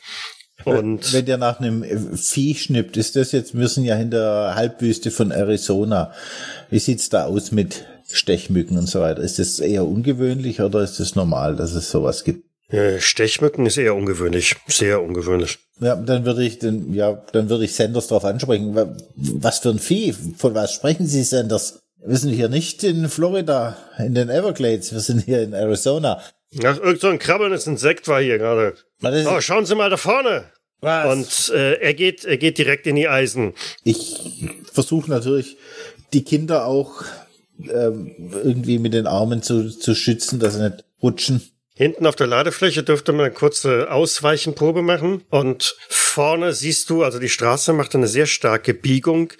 [0.64, 4.10] Und Wenn der nach einem äh, Vieh schnippt, ist das jetzt, wir sind ja in
[4.10, 6.12] der Halbwüste von Arizona.
[6.68, 9.22] Wie sieht's da aus mit Stechmücken und so weiter?
[9.22, 12.49] Ist das eher ungewöhnlich oder ist es normal, dass es sowas gibt?
[12.70, 15.58] Äh, Stechmücken ist eher ungewöhnlich, sehr ungewöhnlich.
[15.80, 18.74] Ja, dann würde ich den, ja, dann würde ich Sanders darauf ansprechen.
[18.74, 20.14] Wa- Was für ein Vieh?
[20.36, 21.80] Von was sprechen Sie, Sanders?
[22.04, 24.92] Wir sind hier nicht in Florida, in den Everglades.
[24.92, 26.20] Wir sind hier in Arizona.
[26.64, 28.74] Ach, irgend so ein krabbelndes Insekt war hier gerade.
[29.02, 30.44] Oh, schauen Sie mal da vorne.
[30.80, 31.50] Was?
[31.50, 33.52] Und äh, er geht, er geht direkt in die Eisen.
[33.84, 35.58] Ich versuche natürlich,
[36.14, 37.04] die Kinder auch
[37.70, 41.42] ähm, irgendwie mit den Armen zu, zu schützen, dass sie nicht rutschen.
[41.80, 45.24] Hinten auf der Ladefläche dürfte man eine kurze Ausweichenprobe machen.
[45.30, 49.32] Und vorne siehst du, also die Straße macht eine sehr starke Biegung.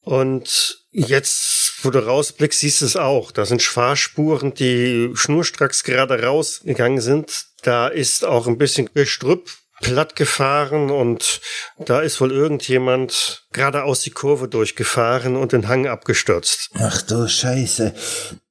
[0.00, 3.30] Und jetzt, wo du rausblickst, siehst du es auch.
[3.30, 7.44] Da sind Fahrspuren, die schnurstracks gerade rausgegangen sind.
[7.60, 9.50] Da ist auch ein bisschen Gestrüpp
[9.82, 11.42] platt gefahren und
[11.78, 16.70] da ist wohl irgendjemand geradeaus die Kurve durchgefahren und den Hang abgestürzt.
[16.78, 17.92] Ach du Scheiße.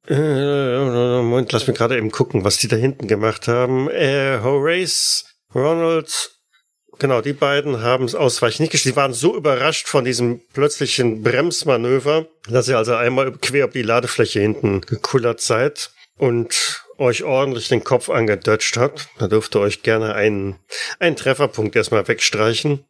[0.08, 0.78] Äh,
[1.22, 3.90] Moment, lass mich gerade eben gucken, was die da hinten gemacht haben.
[3.90, 6.32] Äh, Horace, Ronald,
[7.00, 8.94] genau, die beiden haben es ausweichen nicht geschafft.
[8.94, 13.82] Die waren so überrascht von diesem plötzlichen Bremsmanöver, dass ihr also einmal quer auf die
[13.82, 19.10] Ladefläche hinten gekullert seid und euch ordentlich den Kopf angedutscht habt.
[19.20, 20.58] Da dürft ihr euch gerne einen,
[21.00, 22.86] einen Trefferpunkt erstmal wegstreichen.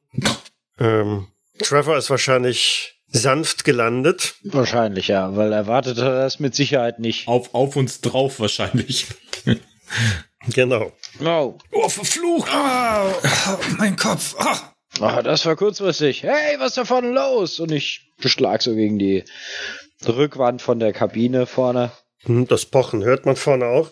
[0.80, 1.28] Ähm,
[1.60, 4.36] Trevor ist wahrscheinlich sanft gelandet.
[4.44, 7.28] Wahrscheinlich, ja, weil erwartet hat er das mit Sicherheit nicht.
[7.28, 9.08] Auf, auf uns drauf wahrscheinlich.
[10.54, 10.92] Genau.
[11.24, 12.50] Oh, Oh, verflucht!
[12.52, 14.36] Ah, ah, mein Kopf.
[14.40, 14.74] Ah.
[15.00, 16.24] ah, das war kurzfristig.
[16.24, 17.60] Hey, was ist da vorne los?
[17.60, 19.24] Und ich beschlag so gegen die
[20.08, 21.92] Rückwand von der Kabine vorne.
[22.24, 23.90] Hm, Das Pochen hört man vorne auch.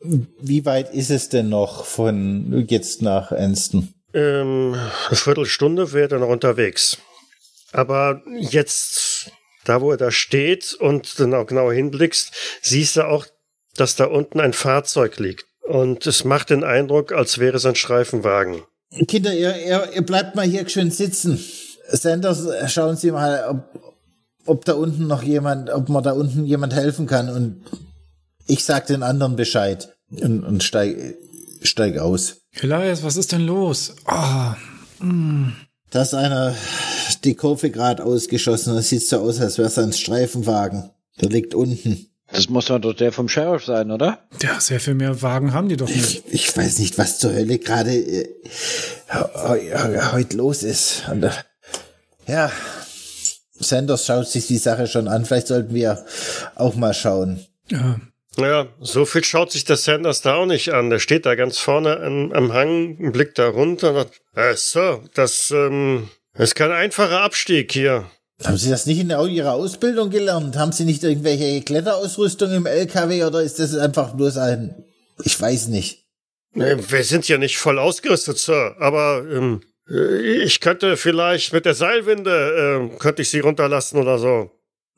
[0.00, 3.94] Wie weit ist es denn noch von jetzt nach Anston?
[4.12, 4.74] Ähm,
[5.08, 6.98] eine Viertelstunde wäre er noch unterwegs.
[7.76, 9.30] Aber jetzt,
[9.64, 13.26] da wo er da steht und dann auch genauer hinblickst, siehst du auch,
[13.76, 15.44] dass da unten ein Fahrzeug liegt.
[15.60, 18.62] Und es macht den Eindruck, als wäre es ein Streifenwagen.
[19.06, 21.38] Kinder, ihr, ihr, ihr bleibt mal hier schön sitzen.
[21.88, 23.82] Sanders, schauen Sie mal, ob,
[24.46, 27.62] ob da unten noch jemand, ob mir da unten jemand helfen kann und
[28.46, 30.96] ich sag den anderen Bescheid und, und steig,
[31.60, 32.38] steig aus.
[32.52, 33.94] Elias, was ist denn los?
[34.06, 34.56] Ah,
[35.90, 36.54] Da ist einer
[37.24, 38.74] die Kurve gerade ausgeschossen.
[38.74, 40.90] Das sieht so aus, als wäre es ein Streifenwagen.
[41.20, 42.06] Der liegt unten.
[42.32, 44.18] Das muss doch der vom Sheriff sein, oder?
[44.42, 46.24] ja, sehr viel mehr Wagen haben die doch nicht.
[46.26, 48.28] Ich, ich weiß nicht, was zur Hölle gerade äh,
[49.12, 51.04] heu- heu- heute los ist.
[51.10, 51.30] Und, äh,
[52.26, 52.50] ja,
[53.58, 55.24] Sanders schaut sich die Sache schon an.
[55.24, 56.04] Vielleicht sollten wir
[56.56, 57.44] auch mal schauen.
[57.70, 58.00] Ja,
[58.36, 60.90] Naja, so viel schaut sich der Sanders da auch nicht an.
[60.90, 65.00] Der steht da ganz vorne am, am Hang, blickt da runter und sagt, äh, Sir,
[65.14, 66.08] das ähm,
[66.44, 68.10] ist kein einfacher Abstieg hier.
[68.44, 70.56] Haben Sie das nicht in Ihrer Ausbildung gelernt?
[70.56, 74.84] Haben Sie nicht irgendwelche Kletterausrüstung im LKW oder ist das einfach bloß ein,
[75.24, 76.04] ich weiß nicht.
[76.52, 81.74] Wir sind ja nicht voll ausgerüstet, Sir, aber ähm, äh, ich könnte vielleicht mit der
[81.74, 84.50] Seilwinde, äh, könnte ich sie runterlassen oder so.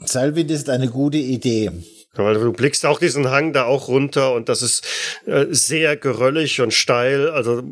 [0.04, 1.72] Seilwind ist eine gute Idee.
[2.14, 4.84] Weil du blickst auch diesen Hang da auch runter und das ist
[5.26, 7.30] äh, sehr geröllig und steil.
[7.30, 7.62] Also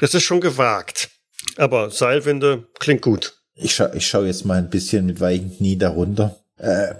[0.00, 1.10] das ist schon gewagt.
[1.56, 3.34] Aber Seilwinde klingt gut.
[3.54, 6.36] Ich schau, ich schau jetzt mal ein bisschen mit weichen Knie darunter.
[6.58, 6.94] Äh,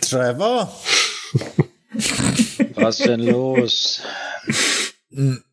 [0.00, 0.72] Trevor?
[2.74, 4.00] Was denn los?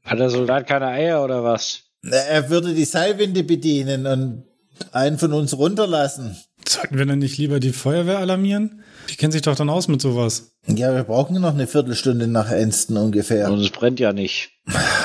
[0.03, 1.83] Hat der Soldat keine Eier oder was?
[2.03, 4.43] Er würde die Seilwinde bedienen und
[4.91, 6.35] einen von uns runterlassen.
[6.67, 8.83] sollten wir denn nicht lieber die Feuerwehr alarmieren?
[9.09, 10.51] Die kennen sich doch dann aus mit sowas.
[10.67, 13.51] Ja, wir brauchen noch eine Viertelstunde nach Enston ungefähr.
[13.51, 14.51] Und es brennt ja nicht.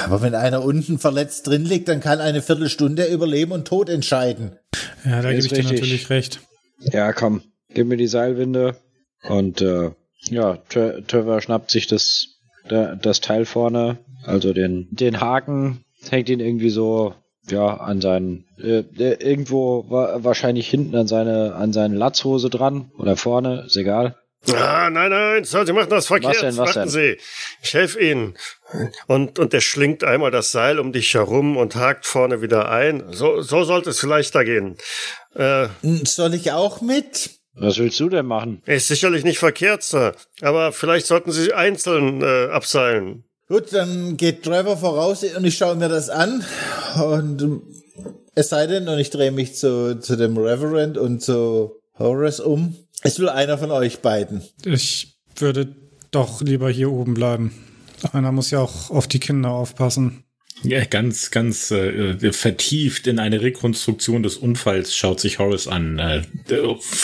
[0.05, 4.53] Aber wenn einer unten verletzt drin liegt, dann kann eine Viertelstunde Überleben und Tod entscheiden.
[5.05, 5.81] Ja, da gebe ich dir richtig.
[5.81, 6.41] natürlich recht.
[6.81, 7.43] Ja, komm,
[7.73, 8.77] gib mir die Seilwinde.
[9.23, 9.91] Und äh,
[10.31, 16.29] ja, Tre Trevor schnappt sich das, da, das Teil vorne, also den, den Haken, hängt
[16.29, 17.15] ihn irgendwie so,
[17.49, 23.17] ja, an seinen, äh, irgendwo wa wahrscheinlich hinten an seine, an seine Latzhose dran oder
[23.17, 24.17] vorne, ist egal.
[24.55, 26.41] Ah, nein, nein, Sir, Sie machen das verkehrt.
[26.41, 26.89] denn, was Warten denn?
[26.89, 27.17] Sie.
[27.63, 28.35] Ich helfe Ihnen.
[29.09, 33.03] Und, und er schlingt einmal das Seil um dich herum und hakt vorne wieder ein.
[33.11, 34.77] So, so sollte es vielleicht da gehen.
[35.35, 37.31] Äh, Soll ich auch mit?
[37.55, 38.63] Was willst du denn machen?
[38.67, 40.15] ist sicherlich nicht verkehrt, Sir.
[40.43, 43.25] Aber vielleicht sollten Sie einzeln äh, abseilen.
[43.49, 46.45] Gut, dann geht Trevor voraus und ich schaue mir das an.
[46.97, 47.63] Und ähm,
[48.35, 52.75] es sei denn, und ich drehe mich zu, zu dem Reverend und zu Horace um.
[53.03, 54.43] Es will einer von euch beiden.
[54.65, 55.77] Ich würde
[56.11, 57.53] doch lieber hier oben bleiben.
[58.13, 60.25] Einer muss ja auch auf die Kinder aufpassen.
[60.63, 66.23] Ja, ganz, ganz äh, vertieft in eine Rekonstruktion des Unfalls schaut sich Horace an, äh,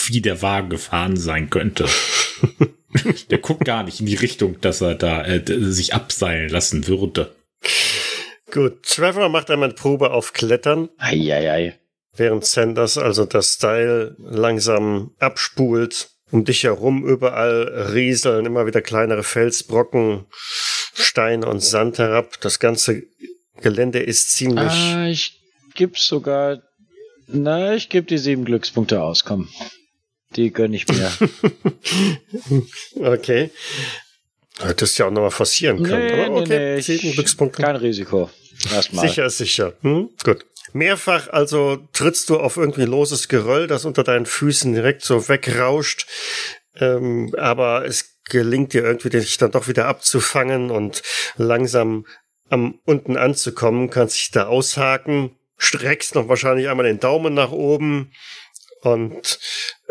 [0.07, 1.87] wie der Wagen gefahren sein könnte.
[3.29, 7.33] der guckt gar nicht in die Richtung, dass er da äh, sich abseilen lassen würde.
[8.51, 11.79] Gut, Trevor macht einmal eine Probe auf Klettern, Eieiei.
[12.15, 16.09] während Sanders also das Seil langsam abspult.
[16.29, 20.25] Um dich herum überall rieseln immer wieder kleinere Felsbrocken,
[20.95, 22.41] Steine und Sand herab.
[22.41, 23.03] Das ganze
[23.61, 24.71] Gelände ist ziemlich...
[24.71, 25.39] Ah, ich
[25.75, 26.61] gib's sogar.
[27.27, 29.47] Na, ich geb die sieben Glückspunkte aus, komm.
[30.35, 31.11] Die gönn ich mir.
[32.95, 33.51] Okay.
[34.59, 36.19] Hättest ja auch noch mal forcieren können.
[36.19, 37.61] aber okay, sieben ich- Glückspunkte.
[37.61, 38.29] Kein Risiko.
[38.71, 39.07] Erstmal.
[39.07, 39.73] Sicher ist sicher.
[39.81, 40.09] Hm?
[40.23, 40.45] Gut.
[40.73, 46.07] Mehrfach also trittst du auf irgendwie loses Geröll, das unter deinen Füßen direkt so wegrauscht.
[46.75, 51.03] Ähm, aber es gelingt dir irgendwie, dich dann doch wieder abzufangen und
[51.35, 52.05] langsam
[52.49, 58.11] am unten anzukommen, kannst dich da aushaken, streckst noch wahrscheinlich einmal den Daumen nach oben
[58.81, 59.39] und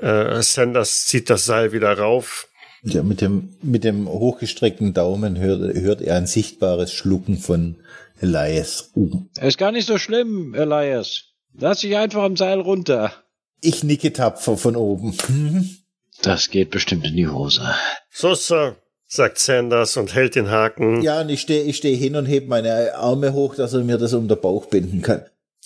[0.03, 2.49] äh, Sanders zieht das Seil wieder rauf.
[2.85, 7.77] Ja, mit dem, mit dem hochgestreckten Daumen hört, hört er ein sichtbares Schlucken von
[8.21, 8.91] Elias.
[8.97, 9.23] Uh.
[9.41, 11.25] Ist gar nicht so schlimm, Elias.
[11.55, 13.13] Lass dich einfach am Seil runter.
[13.61, 15.17] Ich nicke tapfer von oben.
[16.21, 17.75] Das geht bestimmt in die Hose.
[18.13, 18.77] So, Sir,
[19.09, 21.03] sagt Sanders und hält den Haken.
[21.03, 23.99] Ja, und ich stehe ich steh hin und heb meine Arme hoch, dass er mir
[23.99, 25.25] das um den Bauch binden kann.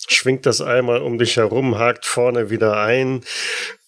[0.08, 3.22] schwingt das einmal um dich herum, hakt vorne wieder ein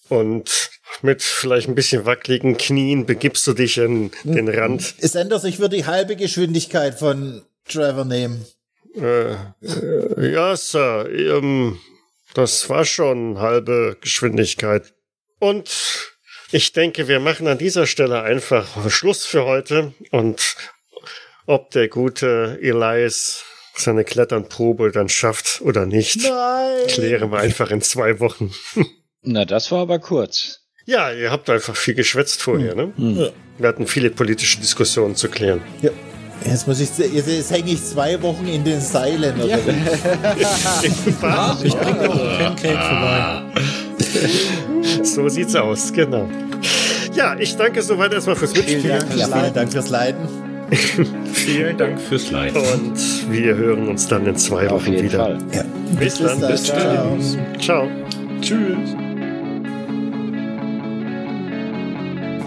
[0.09, 4.95] und mit vielleicht ein bisschen wackeligen Knien begibst du dich in den Rand.
[4.99, 8.45] Ist anders, ich würde die halbe Geschwindigkeit von Trevor nehmen.
[8.95, 11.79] Äh, äh, ja, Sir, ähm,
[12.33, 14.93] das war schon halbe Geschwindigkeit.
[15.39, 16.15] Und
[16.51, 20.55] ich denke, wir machen an dieser Stelle einfach Schluss für heute und
[21.45, 23.43] ob der gute Elias
[23.75, 26.87] seine Kletternprobe dann schafft oder nicht, Nein!
[26.87, 28.53] klären wir einfach in zwei Wochen.
[29.23, 30.61] Na, das war aber kurz.
[30.85, 32.93] Ja, ihr habt einfach viel geschwätzt vorher, ne?
[32.97, 33.29] Ja.
[33.57, 35.61] Wir hatten viele politische Diskussionen zu klären.
[35.81, 35.91] Ja.
[36.45, 39.39] Jetzt muss ich, jetzt, jetzt hänge ich zwei Wochen in den Seilen.
[39.41, 39.71] Oder wie?
[41.67, 43.43] Ich bringe auch ein Pancake vorbei.
[45.03, 46.29] so sieht's aus, genau.
[47.13, 48.99] Ja, ich danke soweit erstmal fürs Vielen Mitspielen.
[48.99, 50.27] Dank, ja, vielen Dank fürs Leiden.
[51.33, 52.55] Vielen Dank fürs Leid.
[52.55, 55.19] Und wir hören uns dann in zwei Auf Wochen jeden wieder.
[55.19, 55.37] Fall.
[55.51, 55.63] Ja.
[55.99, 56.39] Bis dann.
[56.39, 57.19] Bis dann.
[57.59, 57.89] Ciao.
[58.41, 58.95] Tschüss.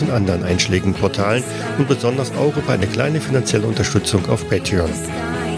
[0.00, 1.42] und anderen einschlägigen Portalen
[1.78, 4.90] und besonders auch über eine kleine finanzielle Unterstützung auf Patreon.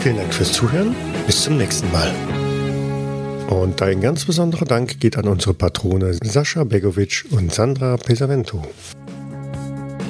[0.01, 0.95] Vielen Dank fürs Zuhören,
[1.27, 2.11] bis zum nächsten Mal.
[3.49, 8.63] Und ein ganz besonderer Dank geht an unsere Patrone Sascha Begovic und Sandra Pesavento.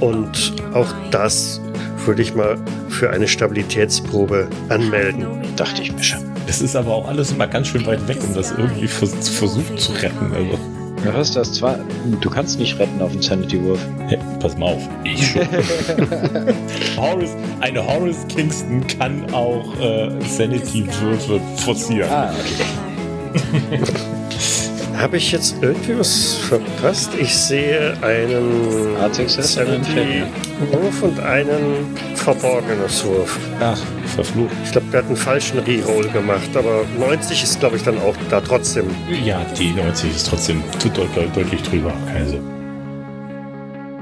[0.00, 1.60] Und auch das
[2.06, 2.58] würde ich mal
[2.88, 5.26] für eine Stabilitätsprobe anmelden.
[5.56, 6.20] Dachte ich mir schon.
[6.46, 9.78] Es ist aber auch alles immer ganz schön weit weg, um das irgendwie vers versucht
[9.78, 10.32] zu retten.
[10.34, 10.58] Also,
[11.04, 11.52] Was ist das?
[11.54, 11.78] Zwar,
[12.20, 13.80] du kannst nicht retten auf den Sanity-Wurf.
[14.08, 14.82] hey, pass mal auf.
[15.04, 15.42] Ich schon.
[16.96, 22.10] Horace, eine Horace Kingston kann auch äh, Sanity-Würfe forcieren.
[22.10, 23.80] Ah, okay.
[24.96, 27.10] Habe ich jetzt irgendwie was verpasst?
[27.18, 31.86] Ich sehe einen A6 Sanity-Wurf und einen
[32.20, 33.38] verborgenes Wurf.
[33.60, 33.78] Ach,
[34.14, 34.54] verflucht.
[34.64, 38.16] Ich glaube, der hat einen falschen Reroll gemacht, aber 90 ist, glaube ich, dann auch
[38.28, 38.86] da trotzdem.
[39.24, 41.92] Ja, die 90 ist trotzdem deut deut deutlich drüber.
[42.14, 42.38] Also,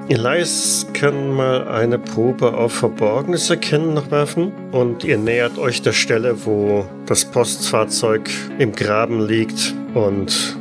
[0.09, 5.93] Elias kann mal eine Probe auf Verborgenes erkennen noch werfen und ihr nähert euch der
[5.93, 10.57] Stelle, wo das Postfahrzeug im Graben liegt und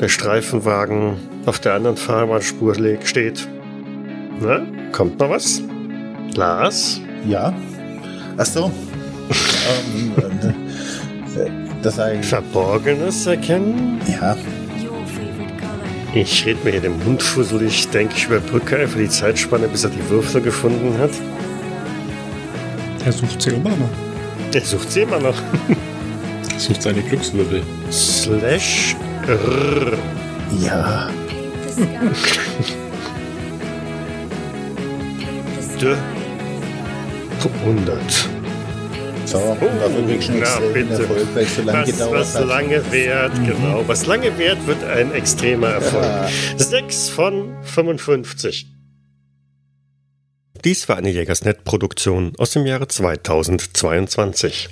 [0.00, 3.46] der Streifenwagen auf der anderen Fahrbahnspur steht.
[4.40, 5.62] Na, kommt noch was?
[6.36, 7.00] Lars?
[7.26, 7.52] Ja.
[8.36, 8.70] Ach so.
[9.94, 10.12] ähm,
[11.36, 11.50] äh,
[11.82, 12.26] das ich.
[12.26, 14.00] Verborgenes erkennen?
[14.06, 14.36] Ja.
[16.14, 19.90] Ich rede mir hier den Mund fusselig, denke ich überbrücke einfach die Zeitspanne, bis er
[19.90, 21.10] die Würfel gefunden hat.
[23.04, 23.90] Er sucht sie immer noch.
[24.52, 25.36] Er sucht sie immer noch.
[26.56, 27.62] sucht seine Glückswirbel.
[27.90, 29.98] Slash R.
[30.60, 31.10] Ja.
[35.80, 35.96] De
[37.46, 38.28] 100.
[39.24, 41.02] So, und dafür wirklich einen na, extremen bitte.
[41.02, 42.46] Erfolg, weil es so lange Was, gedauert was hat.
[42.46, 43.84] lange währt, genau.
[43.86, 46.04] Was lange währt, wird ein extremer Erfolg.
[46.04, 46.28] Ja.
[46.56, 48.66] 6 von 55.
[50.64, 54.68] Dies war eine Jägersnet-Produktion aus dem Jahre 2022.